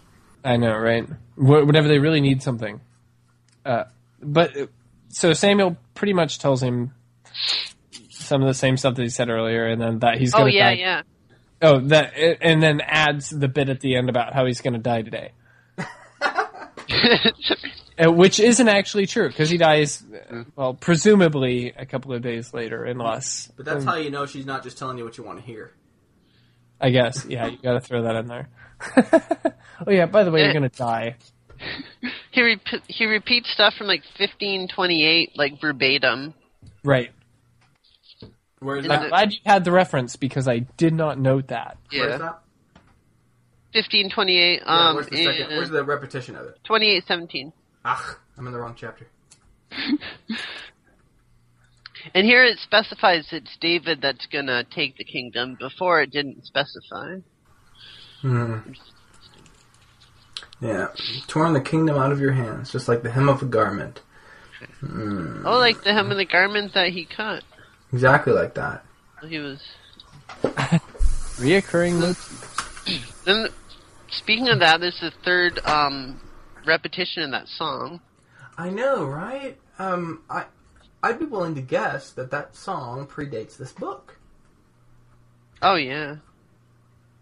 [0.44, 1.06] I know, right?
[1.36, 2.80] Wh- Whenever they really need something.
[3.64, 3.84] Uh,
[4.22, 4.66] but uh,
[5.08, 6.92] so Samuel pretty much tells him
[8.10, 10.52] some of the same stuff that he said earlier, and then that he's Oh going
[10.52, 10.64] to die.
[10.64, 10.80] Oh yeah, die.
[10.80, 11.02] yeah.
[11.62, 14.78] Oh, that, and then adds the bit at the end about how he's going to
[14.80, 15.32] die today.
[18.02, 20.02] Uh, which isn't actually true because he dies,
[20.32, 23.50] uh, well, presumably a couple of days later, unless.
[23.56, 25.44] But that's um, how you know she's not just telling you what you want to
[25.44, 25.70] hear.
[26.80, 28.48] I guess, yeah, you got to throw that in there.
[29.86, 31.16] oh yeah, by the way, you're gonna die.
[32.30, 36.32] he rep- he repeats stuff from like 1528, like verbatim.
[36.82, 37.10] Right.
[38.60, 39.08] Where's I'm that?
[39.10, 41.76] glad you had the reference because I did not note that.
[41.92, 42.40] Where's Yeah, that?
[43.72, 44.60] 1528.
[44.60, 45.48] Yeah, Um, where's the second?
[45.48, 46.58] Where's the repetition of it?
[46.64, 47.52] 2817.
[47.84, 49.06] Ah, I'm in the wrong chapter.
[52.14, 55.56] And here it specifies it's David that's gonna take the kingdom.
[55.58, 57.16] Before it didn't specify.
[58.20, 58.58] Hmm.
[60.60, 60.88] Yeah,
[61.26, 64.00] torn the kingdom out of your hands, just like the hem of a garment.
[64.80, 65.46] Hmm.
[65.46, 67.42] Oh, like the hem of the garment that he cut.
[67.92, 68.84] Exactly like that.
[69.26, 69.62] He was.
[70.42, 72.46] Reoccurring motif.
[73.24, 73.48] Then,
[74.10, 76.20] speaking of that, this is the third um,
[76.66, 78.00] repetition in that song.
[78.56, 79.58] I know, right?
[79.78, 80.44] Um, I,
[81.02, 84.16] I'd be willing to guess that that song predates this book.
[85.62, 86.16] Oh yeah,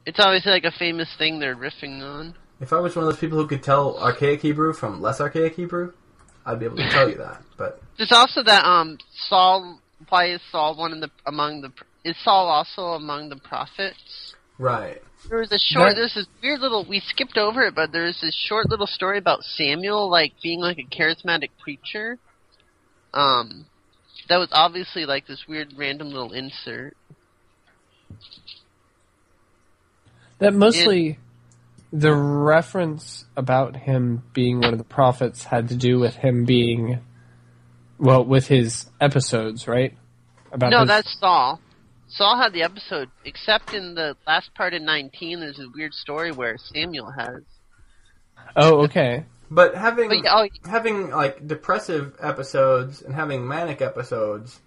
[0.07, 2.35] it's obviously like a famous thing they're riffing on.
[2.61, 5.55] If I was one of those people who could tell archaic Hebrew from less archaic
[5.55, 5.93] Hebrew,
[6.45, 7.43] I'd be able to tell you that.
[7.57, 8.99] But There's also that um
[9.29, 9.81] Saul.
[10.09, 11.73] Why is Saul one of the among the?
[12.05, 14.35] Is Saul also among the prophets?
[14.59, 15.91] right, There was a short.
[15.91, 16.85] That- There's this weird little.
[16.89, 20.79] We skipped over it, but there's this short little story about Samuel, like being like
[20.79, 22.19] a charismatic preacher.
[23.15, 23.67] Um,
[24.29, 26.97] that was obviously like this weird random little insert.
[30.39, 31.19] That mostly
[31.93, 37.01] the reference about him being one of the prophets had to do with him being
[37.99, 39.97] well with his episodes, right?
[40.53, 41.61] About No, his- that's Saul.
[42.11, 46.33] Saul had the episode, except in the last part of 19, there's a weird story
[46.33, 47.43] where Samuel has.
[48.57, 49.25] Oh, okay.
[49.51, 54.61] But having But, oh, having like depressive episodes and having manic episodes,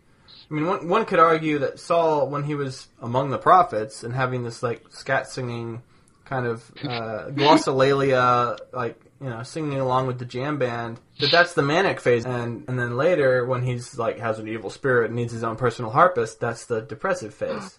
[0.50, 4.14] I mean, one one could argue that Saul, when he was among the prophets and
[4.14, 5.84] having this like scat singing
[6.26, 11.54] kind of uh, glossolalia, like you know, singing along with the jam band, that that's
[11.54, 15.16] the manic phase, and and then later when he's like has an evil spirit and
[15.16, 17.78] needs his own personal harpist, that's the depressive phase.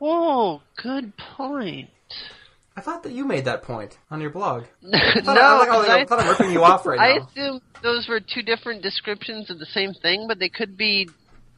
[0.00, 1.90] Oh, good point.
[2.76, 4.64] I thought that you made that point on your blog.
[4.82, 6.98] no, I thought, I, was like, oh, I, I thought I'm ripping you off right
[6.98, 7.20] I now.
[7.20, 11.08] I assume those were two different descriptions of the same thing, but they could be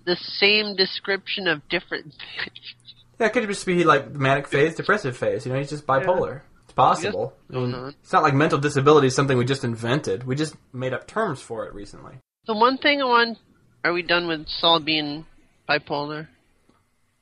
[0.05, 2.05] the same description of different.
[2.05, 2.75] Things.
[3.19, 5.47] Yeah, it could just be like manic phase, depressive phase.
[5.47, 6.43] You know, he's just bipolar.
[6.65, 7.33] It's possible.
[7.51, 7.95] I mean, Mhm.
[8.03, 10.25] it's not like mental disability is something we just invented.
[10.25, 12.19] We just made up terms for it recently.
[12.47, 13.39] The one thing I want.
[13.85, 15.25] Are we done with Saul being
[15.69, 16.27] bipolar?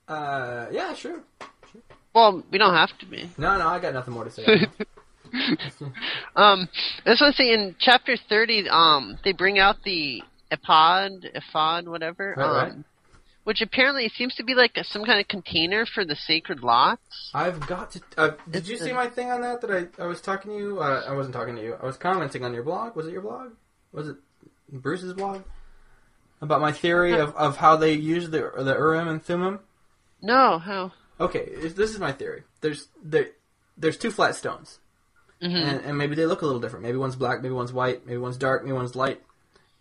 [0.08, 1.20] Uh, yeah, sure.
[2.14, 3.28] Well, we don't have to be.
[3.38, 4.66] No, no, I got nothing more to say.
[6.36, 6.68] Um,
[7.04, 11.88] I just want to say in chapter 30, um, they bring out the ephod, ephod,
[11.88, 12.72] whatever, Right, um, right.
[13.42, 17.30] which apparently seems to be like a, some kind of container for the sacred lots.
[17.34, 18.00] I've got to.
[18.16, 19.60] Uh, did you see my thing on that?
[19.62, 20.78] That I, I was talking to you.
[20.80, 21.76] Uh, I wasn't talking to you.
[21.82, 22.94] I was commenting on your blog.
[22.94, 23.52] Was it your blog?
[23.92, 24.16] Was it
[24.70, 25.42] Bruce's blog?
[26.40, 29.60] About my theory of, of how they use the the Urim and Thummim.
[30.22, 30.92] No, how?
[31.20, 32.42] Okay, this is my theory.
[32.60, 33.28] There's there,
[33.76, 34.78] there's two flat stones,
[35.42, 35.54] Mhm.
[35.62, 36.84] and, and maybe they look a little different.
[36.84, 39.22] Maybe one's black, maybe one's white, maybe one's dark, maybe one's light.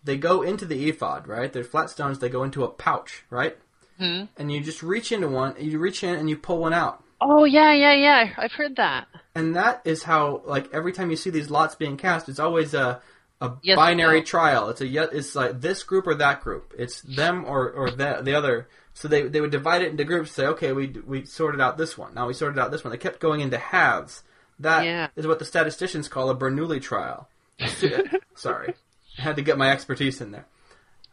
[0.04, 1.52] They go into the ephod, right?
[1.52, 2.18] They're flat stones.
[2.18, 3.56] They go into a pouch, right?
[3.98, 4.24] Hmm?
[4.36, 5.54] And you just reach into one.
[5.58, 8.34] You reach in and you pull one out, Oh yeah, yeah, yeah.
[8.36, 9.06] I've heard that.
[9.34, 12.74] and that is how like every time you see these lots being cast, it's always
[12.74, 13.00] a
[13.40, 14.24] a Yes, binary no.
[14.24, 14.68] trial.
[14.68, 16.74] It's a it's like this group or that group.
[16.78, 18.68] It's them or or the the other.
[18.94, 20.30] So they they would divide it into groups.
[20.32, 22.14] Say, okay, we we sorted out this one.
[22.14, 22.92] Now we sorted out this one.
[22.92, 24.22] They kept going into halves.
[24.60, 24.82] That
[25.16, 25.28] is Yeah.
[25.28, 27.28] what the statisticians call a Bernoulli trial.
[28.34, 28.74] Sorry,
[29.18, 30.46] I had to get my expertise in there.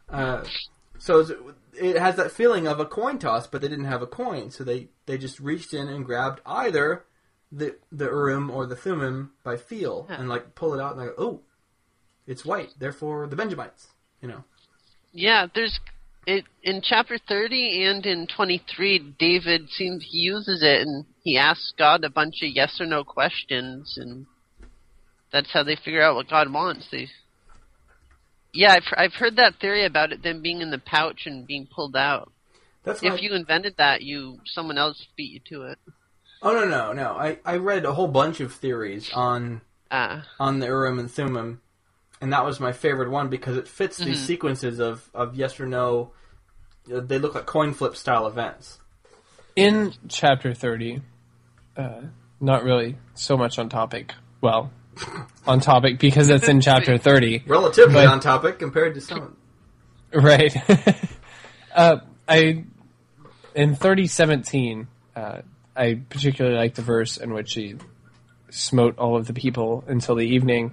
[0.09, 0.43] Uh,
[0.99, 1.25] so
[1.79, 4.63] it has that feeling of a coin toss, but they didn't have a coin, so
[4.63, 7.03] they, they just reached in and grabbed either
[7.51, 10.17] the the Urim or the Thummim by feel Yeah.
[10.19, 11.41] and like pull it out and like oh,
[12.27, 13.87] it's white, therefore the Benjamites.
[14.21, 14.43] You know,
[15.13, 15.79] Yeah, there's
[16.25, 19.15] it in chapter 30 and in 23.
[19.19, 23.03] David seems he uses it and he asks God a bunch of yes or no
[23.03, 24.25] questions, and
[25.31, 26.87] that's how they figure out what God wants.
[26.91, 27.07] They
[28.53, 31.67] yeah, I've I've heard that theory about it them being in the pouch and being
[31.73, 32.31] pulled out.
[32.83, 33.01] that's.
[33.01, 35.79] If you invented that, you someone else beat you to it.
[36.41, 37.13] oh no no no!
[37.13, 39.61] I, I read a whole bunch of theories on
[39.91, 41.61] Ah, on the Urim and Thummim,
[42.21, 44.25] and that was my favorite one because it fits these Mhm.
[44.25, 46.11] sequences of, of yes or no.
[46.93, 48.79] uh, They look like coin flip style events.
[49.55, 51.01] In chapter 30,
[51.77, 52.01] uh,
[52.39, 54.13] not really so much on topic.
[54.39, 54.71] Well,
[55.47, 57.43] on topic because it's in chapter 30.
[57.47, 59.35] Relatively But- on topic compared to some.
[60.13, 60.55] Right.
[61.75, 61.97] uh,
[62.27, 62.65] I
[63.55, 65.41] in 3017, uh,
[65.75, 67.75] I particularly like the verse in which he
[68.49, 70.71] smote all of the people until the evening,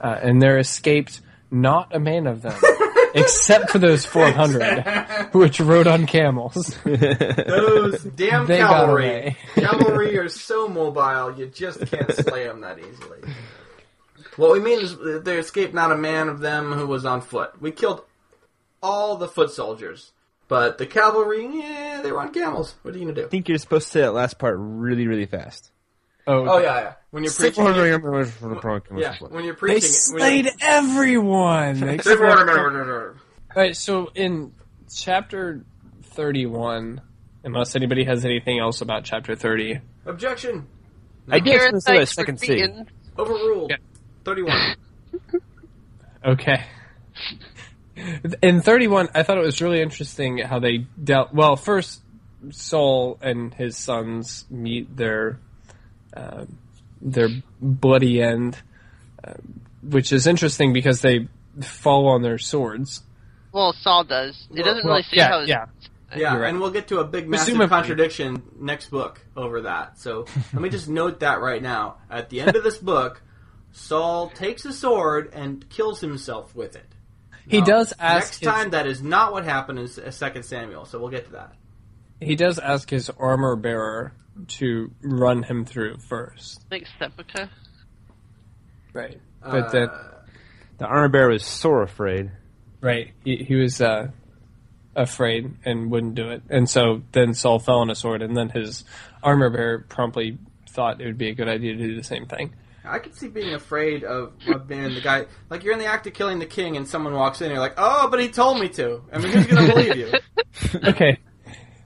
[0.00, 1.20] uh, and there escaped
[1.50, 2.58] not a man of them,
[3.14, 6.76] except for those 400 which rode on camels.
[6.84, 9.36] Those damn They cavalry.
[9.54, 13.18] cavalry are so mobile, you just can't slay them that easily.
[14.36, 17.22] What we mean is that there escaped not a man of them who was on
[17.22, 17.60] foot.
[17.60, 18.02] We killed
[18.82, 20.12] all the foot soldiers.
[20.46, 22.74] But the cavalry, yeah, they were on camels.
[22.82, 23.26] What are you gonna do?
[23.26, 25.70] I think you're supposed to say that last part really, really fast.
[26.28, 26.92] Oh, Oh yeah, yeah.
[27.10, 27.98] When you're preaching, yeah,
[28.98, 29.14] yeah.
[29.30, 31.80] When you're preaching, They preaching, slayed everyone.
[31.80, 33.16] when except- you're,
[33.56, 34.52] Alright, so in
[34.94, 35.64] chapter
[36.02, 37.00] 31,
[37.44, 40.66] unless anybody has anything else about chapter 30, objection.
[41.30, 42.66] I did Parasites say a second C.
[43.18, 43.70] Overruled.
[43.70, 43.76] Yeah.
[44.24, 44.76] Thirty-one.
[46.24, 46.64] Okay.
[48.42, 51.32] In 31, I thought it was really interesting how they dealt.
[51.32, 52.02] Well, first,
[52.50, 55.38] Saul and his sons meet their
[56.18, 56.44] uh,
[57.00, 57.28] their
[57.60, 58.58] bloody end,
[59.22, 59.34] uh,
[59.82, 61.28] which is interesting because they
[61.62, 63.02] fall on their swords.
[63.52, 64.46] Well, Saul does.
[64.54, 65.40] It doesn't Well, really say yeah, how.
[65.40, 65.66] His, yeah.
[66.16, 66.48] Yeah, right.
[66.48, 67.68] and we'll get to a big massive Presumably.
[67.68, 69.98] contradiction next book over that.
[69.98, 71.96] So let me just note that right now.
[72.10, 73.20] At the end of this book,
[73.72, 76.86] Saul takes a sword and kills himself with it.
[77.46, 78.24] He Now, does ask.
[78.26, 80.86] Next his- time, that is not what happened in Second Samuel.
[80.86, 81.54] So we'll get to that.
[82.20, 84.12] he does ask his armor bearer
[84.46, 86.64] to run him through first.
[86.70, 87.46] Like seppuku.
[88.92, 89.20] Right.
[89.42, 90.04] But then, Uh,
[90.78, 92.30] The armor bearer was sore afraid.
[92.80, 94.08] right, he, he was uh,
[94.94, 96.42] afraid and wouldn't do it.
[96.48, 98.84] And so then Saul fell on a sword, and then his
[99.22, 100.38] armor bearer promptly
[100.70, 102.54] thought it would be a good idea to do the same thing.
[102.84, 105.26] I could see being afraid of, of being the guy.
[105.50, 107.60] Like you're in the act of killing the king, and someone walks in, and you're
[107.60, 110.12] like, "Oh, but he told me to." I mean, who's gonna believe you?
[110.88, 111.18] Okay.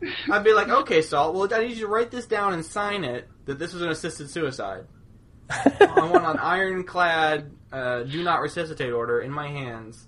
[0.30, 1.32] I'd be like, "Okay, Saul.
[1.32, 3.88] Well, I need you to write this down and sign it that this was an
[3.90, 4.86] assisted suicide.
[5.50, 10.06] I want an ironclad, uh, do not resuscitate order in my hands,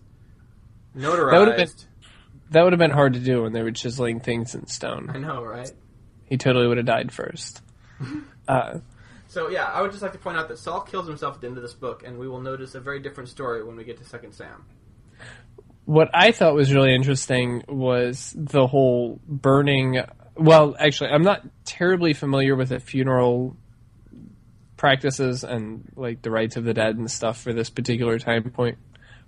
[0.95, 1.87] That would've been- notarized.
[2.51, 5.11] That would have been hard to do when they were chiseling things in stone.
[5.13, 5.71] I know, right?
[6.27, 7.63] He totally would have died first.
[8.47, 8.81] Uh,
[9.27, 11.47] So yeah, I would just like to point out that Saul kills himself at the
[11.47, 13.97] end of this book, and we will notice a very different story when we get
[13.99, 14.65] to Second Sam.
[15.85, 20.03] What I thought was really interesting was the whole burning.
[20.37, 23.57] Well, actually, I'm not terribly familiar with the funeral
[24.77, 28.79] practices and like the rites of the dead and stuff for this particular time point,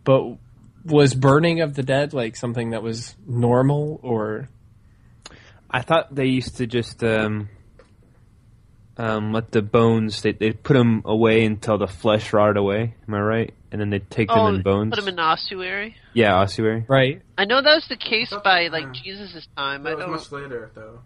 [0.05, 0.37] but
[0.85, 4.49] was burning of the dead like something that was normal or
[5.71, 7.49] I thought they used to just um,
[8.97, 10.23] um, let the bones.
[10.23, 12.95] They they put them away until the flesh rotted away.
[13.07, 13.55] Am I right?
[13.77, 14.95] And then they take them Oh, in bones.
[14.95, 15.97] put them in ossuary.
[16.15, 16.87] yeah, ossuary.
[16.89, 17.21] right?
[17.37, 19.03] I know that was the case thought by like yeah.
[19.05, 19.87] Jesus' time.
[19.87, 20.11] I That was don't.
[20.13, 21.01] much later, though.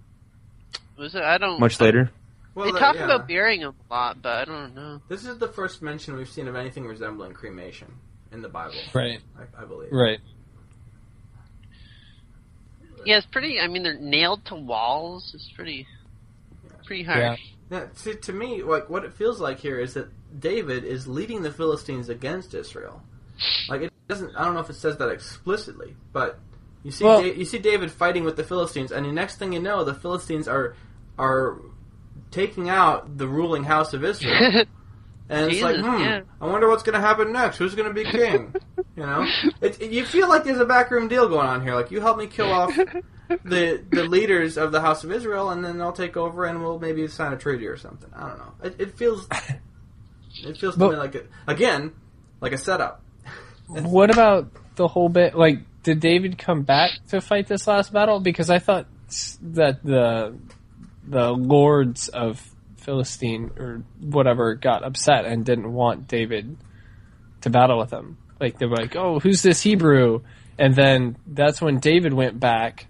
[0.97, 1.23] Was it?
[1.23, 1.59] I don't.
[1.59, 2.12] Much later.
[2.55, 3.07] Well, They that- talk yeah.
[3.07, 5.01] about burying him a lot, but I don't know.
[5.09, 7.93] This is the first mention we've seen of anything resembling cremation
[8.31, 8.77] in the Bible.
[8.95, 9.91] Right, I, I believe.
[9.91, 10.21] right.
[13.05, 13.59] Yeah, it's pretty.
[13.59, 15.33] I mean, they're nailed to walls.
[15.35, 15.89] It's pretty,
[16.87, 17.27] pretty Yeah.
[17.31, 17.41] harsh.
[17.71, 20.07] Yeah, see, to me, like what it feels like here is that
[20.39, 23.03] David is leading the Philistines against Israel.
[23.68, 24.35] Like it doesn't.
[24.37, 26.39] I don't know if it says that explicitly, but
[26.83, 29.53] you see, Well- da- you see David fighting with the Philistines, and the next thing
[29.53, 30.74] you know, the Philistines are
[31.18, 31.59] are
[32.31, 34.64] taking out the ruling house of Israel.
[35.33, 36.20] And it's like, hmm, yeah.
[36.41, 37.57] I wonder what's going to happen next.
[37.59, 38.53] Who's going to be king?
[38.97, 39.24] you know,
[39.61, 41.76] it, it- you feel like there's a backroom deal going on here.
[41.76, 42.74] Like you help me kill off
[43.45, 46.81] the the leaders of the house of Israel, and then I'll take over, and we'll
[46.81, 48.11] maybe sign a treaty or something.
[48.12, 48.53] I don't know.
[48.64, 49.28] It, it feels
[50.43, 51.93] it feels to But- me like a, again
[52.41, 53.03] like a setup.
[53.68, 55.37] What about the whole bit?
[55.37, 58.18] Like, did David come back to fight this last battle?
[58.18, 58.87] Because I thought
[59.43, 60.37] that the
[61.07, 62.41] the lords of
[62.78, 66.57] Philistine or whatever got upset and didn't want David
[67.43, 68.18] to battle with them.
[68.41, 70.22] Like they were like, "Oh, who's this Hebrew?"
[70.59, 72.87] And then that's when David went back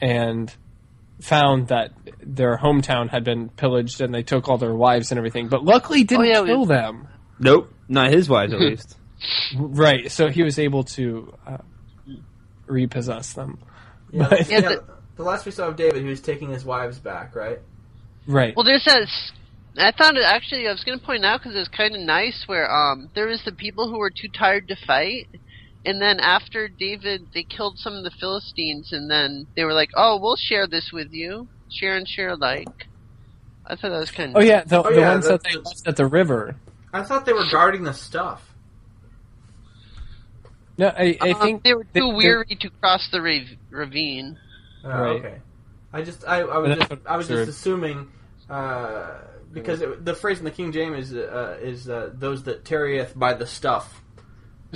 [0.00, 0.54] and
[1.20, 1.92] found that
[2.22, 5.48] their hometown had been pillaged and they took all their wives and everything.
[5.48, 7.08] But luckily, didn't Oh, yeah, we- kill them.
[7.38, 8.96] Nope, not his wives at least.
[9.56, 11.56] Right, so he was able to uh,
[12.66, 13.58] repossess them.
[14.12, 14.84] Yeah, But- Yeah, yeah, the-
[15.16, 17.58] the last we saw of David, he was taking his wives back, right?
[18.26, 18.54] Right.
[18.54, 19.02] Well, there's that.
[19.02, 19.32] s-
[19.78, 20.68] I thought it actually.
[20.68, 23.26] I was going to point out because it was kind of nice where um there
[23.26, 25.28] was the people who were too tired to fight,
[25.86, 29.90] and then after David, they killed some of the Philistines, and then they were like,
[29.96, 32.88] "Oh, we'll share this with you, share and share alike."
[33.64, 34.36] I thought that was kind of.
[34.36, 36.56] oh yeah, the, Oh, the yeah, ones that they left at the river.
[36.92, 38.52] I thought they were guarding the stuff.
[40.78, 44.38] No, I, I Um, think they were too they're- weary to cross the rav- ravine.
[44.84, 45.16] Oh, Right.
[45.16, 45.34] Okay.
[45.92, 48.08] I just I, I was just I was just assuming
[48.50, 49.14] uh,
[49.52, 53.18] because it, the phrase in the King James is uh, is uh, those that tarrieth
[53.18, 54.02] by the stuff.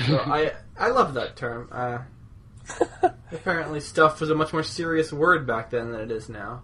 [0.06, 1.68] So I I love that term.
[1.70, 1.98] Uh,
[3.32, 6.62] apparently, stuff was a much more serious word back then than it is now.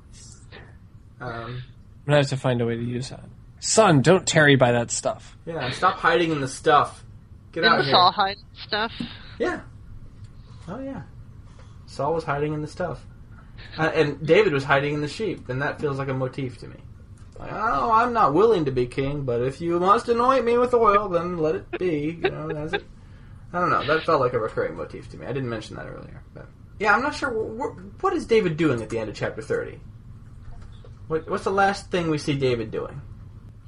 [1.21, 1.63] Um, I'm
[2.07, 3.25] gonna have to find a way to use that.
[3.61, 5.37] Son, don't tarry by that stuff.
[5.45, 7.05] yeah, stop hiding in the stuff.
[7.53, 7.95] Get out Didn't here.
[7.95, 8.37] Saul hide
[8.67, 8.93] stuff?
[9.39, 9.61] Yeah.
[10.69, 11.03] Oh yeah.
[11.87, 13.05] Saul was hiding in the stuff,
[13.79, 15.49] uh, and David was hiding in the sheep.
[15.49, 16.77] And that feels like a motif to me.
[17.39, 20.73] Like, oh, I'm not willing to be king, but if you must anoint me with
[20.73, 22.19] oil, then let it be.
[22.23, 22.85] You know, that's it.
[23.53, 23.85] I don't know.
[23.87, 25.27] That felt like a recurring motif to me.
[25.27, 26.47] I didn't mention that earlier, but
[26.79, 27.31] yeah, I'm not sure.
[27.31, 29.79] Wh- what is David doing at the end of chapter 30?
[31.09, 33.01] What, what's the last thing we see David doing?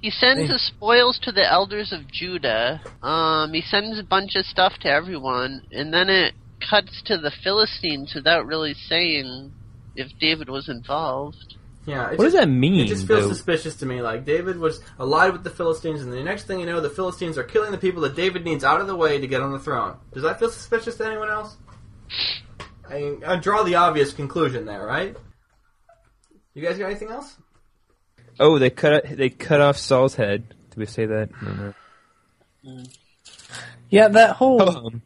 [0.00, 0.46] He sends Hey.
[0.48, 2.80] the spoils to the elders of Judah.
[3.02, 6.34] Um, he sends a bunch of stuff to everyone, and then it
[6.68, 9.52] cuts to the Philistines without really saying
[9.96, 11.54] if David was involved.
[11.88, 12.10] Yeah.
[12.10, 12.80] It What does that mean?
[12.80, 13.32] It just feels though?
[13.32, 14.02] suspicious to me.
[14.02, 17.38] Like David was allied with the Philistines, and the next thing you know, the Philistines
[17.38, 19.58] are killing the people that David needs out of the way to get on the
[19.58, 19.96] throne.
[20.12, 21.56] Does that feel suspicious to anyone else?
[22.88, 25.16] I, mean, I draw the obvious conclusion there, right?
[26.52, 27.36] You guys got anything else?
[28.38, 30.54] Oh, they cut they cut off Saul's head.
[30.70, 31.30] Did we say that?
[31.42, 31.74] No,
[32.62, 32.82] no.
[33.88, 35.02] Yeah, that whole Um,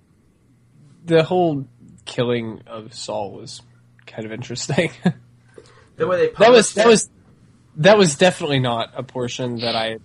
[1.05, 1.65] the whole
[2.05, 3.63] killing of Saul was
[4.05, 4.91] kind of interesting.
[5.97, 6.89] The way they that was that it?
[6.89, 7.11] was
[7.77, 9.99] that was definitely not a portion that I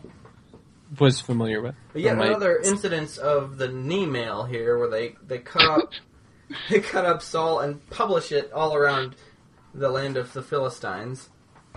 [0.99, 1.75] was familiar with.
[1.93, 5.63] But yet From my- another incidence of the knee mail here, where they they cut
[5.63, 5.91] up
[6.69, 9.15] they cut up Saul and publish it all around
[9.73, 11.29] the land of the Philistines.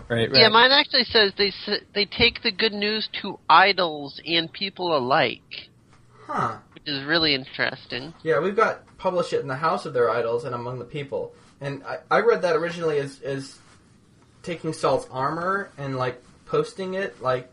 [0.09, 0.41] right, right.
[0.41, 1.53] Yeah, mine actually says they
[1.95, 5.69] they take the good news to idols and people alike,
[6.27, 6.59] Huh.
[6.75, 8.15] which is really interesting.
[8.23, 11.35] Yeah, we've got publish it in the house of their idols and among the people.
[11.61, 13.59] And I, I read that originally as, as
[14.43, 17.53] taking Saul's armor and like posting it, like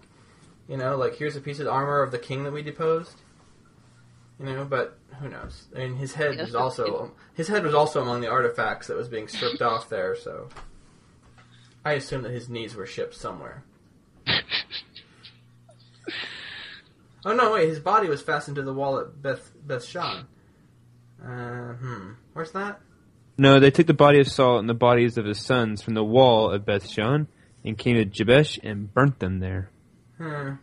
[0.67, 3.21] you know, like here's a piece of armor of the king that we deposed.
[4.39, 5.65] You know, but who knows?
[5.75, 9.07] I mean, his head was also his head was also among the artifacts that was
[9.07, 10.15] being stripped off there.
[10.15, 10.49] So
[11.83, 13.63] I assume that his knees were shipped somewhere.
[17.25, 17.53] Oh no!
[17.53, 20.27] Wait, his body was fastened to the wall at Beth Beth Shan.
[21.21, 22.11] Uh, hmm.
[22.33, 22.79] Where's that?
[23.38, 26.03] No, they took the body of Saul and the bodies of his sons from the
[26.03, 27.27] wall of Beth Shan
[27.63, 29.71] and came to Jabesh and burnt them there.
[30.17, 30.53] Hmm.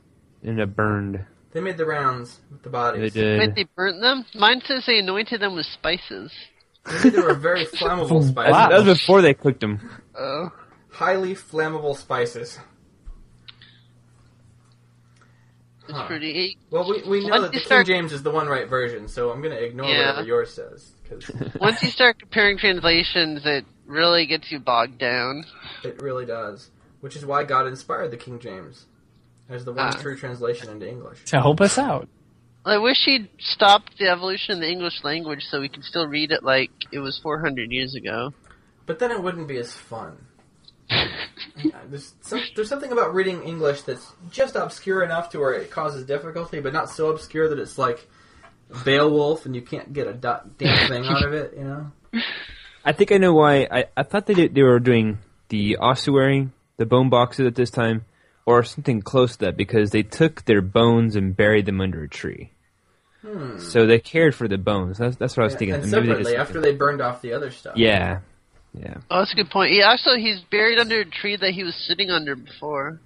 [0.45, 1.25] Ended up burned.
[1.53, 3.13] They made the rounds with the bodies.
[3.13, 3.39] They bodies.
[3.39, 3.39] did.
[3.39, 4.25] Wait, they burnt them?
[4.35, 6.33] Mine says they anointed them with spices.
[6.87, 8.53] Maybe they were very flammable spices.
[8.53, 8.69] Wow.
[8.71, 9.89] that was before they cooked them.
[10.19, 10.51] Oh.
[10.91, 12.59] Highly flammable spices.
[15.89, 16.07] It's Huh.
[16.07, 16.57] pretty.
[16.71, 19.07] Well, we, we know Once that the you King James is the one right version,
[19.09, 19.99] so I'm going to ignore Yeah.
[20.13, 21.31] whatever yours says because
[21.61, 25.45] Once you start comparing translations, it really gets you bogged down.
[25.83, 26.71] it really does.
[27.01, 28.87] Which is why God inspired the King James
[29.51, 30.01] as the one Ah.
[30.01, 31.23] true translation into English.
[31.27, 32.09] to help us out.
[32.65, 36.33] I wish he'd stopped the evolution of the English language so we could still read
[36.33, 38.33] it like it was 400 years ago.
[38.87, 40.17] But then it wouldn't be as fun.
[41.57, 45.71] Yeah, there's, some, there's something about reading English that's just obscure enough to where it
[45.71, 48.07] causes difficulty, but not so obscure that it's like
[48.85, 51.93] Beowulf and you can't get a dot, damn thing out of it, you know?
[52.85, 53.67] I think I know why.
[53.71, 57.71] I, I thought they did, they were doing the ossuary, the bone boxes at this
[57.71, 58.05] time,
[58.47, 62.09] or something close to that because they took their bones and buried them under a
[62.09, 62.51] tree.
[63.23, 63.59] Hmm.
[63.59, 64.99] So they cared for the bones.
[64.99, 65.77] That's, that's what I was thinking.
[65.77, 67.77] And Maybe separately, after they burned off the other stuff.
[67.77, 68.21] yeah,
[68.79, 68.99] yeah.
[69.11, 69.73] Oh, that's a good point.
[69.73, 73.01] Yeah, also, he's buried under a tree that he was sitting under before.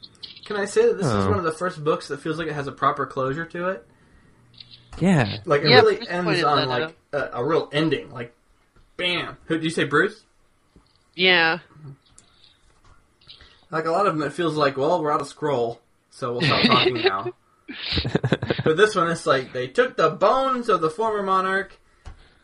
[0.46, 1.28] Can I say that this is Oh.
[1.28, 3.86] one of the first books that feels like it has a proper closure to it?
[4.98, 5.36] Yeah.
[5.44, 8.10] Like it Yeah, really Bruce ends on like a, a real ending.
[8.10, 8.34] Like,
[8.96, 9.36] bam.
[9.44, 10.24] Who did you say, Bruce?
[11.14, 11.58] Yeah.
[13.70, 16.40] Like a lot of them, it feels like, well, we're out of scroll, so we'll
[16.42, 17.32] stop talking now.
[18.64, 21.78] But this one, it's like they took the bones of the former monarch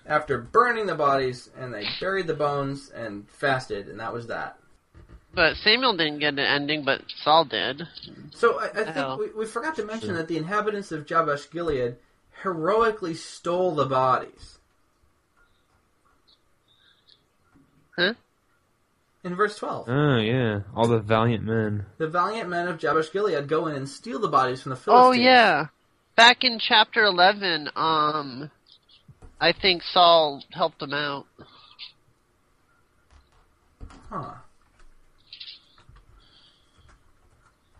[0.06, 4.58] after burning the bodies, and they buried the bones and fasted, and that was that.
[5.34, 7.82] But Samuel didn't get an ending, but Saul did.
[8.32, 9.18] So I, I think Hell.
[9.18, 11.96] we, we forgot to mention that the inhabitants of Jabesh Gilead
[12.42, 14.58] heroically stole the bodies.
[17.96, 18.14] Huh?
[19.24, 19.88] In verse 12.
[19.88, 21.86] Oh yeah, all the valiant men.
[21.98, 25.06] The valiant men of Jabesh Gilead go in and steal the bodies from the Philistines.
[25.06, 25.66] Oh, yeah.
[26.16, 28.50] Back in chapter 11, um,
[29.40, 31.26] I think Saul helped him out.
[34.08, 34.34] Huh.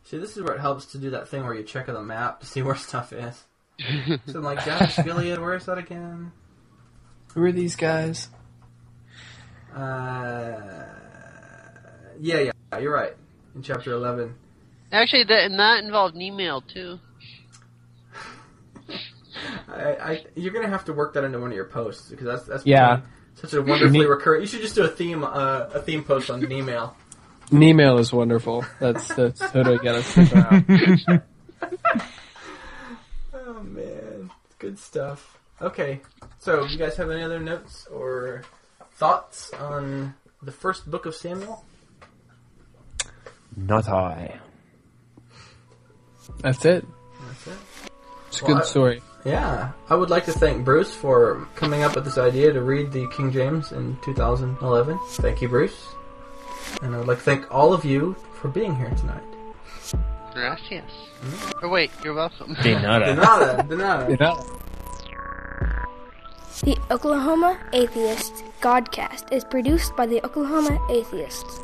[0.05, 2.03] See, this is where it helps to do that thing where you check on the
[2.03, 3.45] map to see where stuff is.
[4.27, 6.33] so I'm like, Jabesh Gilead, where is that again?
[7.35, 8.29] Who are these guys?
[9.75, 10.61] Uh,
[12.21, 13.15] yeah, yeah, you're right.
[13.55, 14.35] In chapter 11.
[14.93, 17.01] Actually, that and that involved an email too.
[19.69, 19.73] I,
[20.13, 22.67] I, you're gonna have to work that into one of your posts because that's that's
[22.67, 23.01] Yeah.
[23.35, 24.43] such a wonderfully recurrent.
[24.43, 26.97] You should just do a theme uh, a theme post on an email.
[27.51, 28.65] An email is wonderful.
[28.81, 31.23] That's that's totally got to stick around.
[33.35, 35.39] Oh man, good stuff.
[35.61, 36.01] Okay,
[36.39, 38.43] so you guys have any other notes or
[38.95, 41.65] thoughts on the first book of Samuel?
[43.57, 44.41] Not I.
[46.41, 46.87] That's it.
[47.27, 47.53] That's it.
[48.29, 49.03] It's a Well, good I- story.
[49.25, 52.93] Yeah, I would like to thank Bruce for coming up with this idea to read
[52.93, 54.99] the King James in 2011.
[55.13, 55.89] Thank you, Bruce.
[56.83, 59.23] And I would like to thank all of you for being here tonight.
[60.35, 60.91] Gracias.
[61.63, 62.55] Or wait, you're welcome.
[62.63, 63.07] De nada.
[63.07, 64.11] De nada, de nada.
[64.11, 64.45] You know?
[66.63, 71.61] The Oklahoma Atheist Godcast is produced by the Oklahoma Atheists.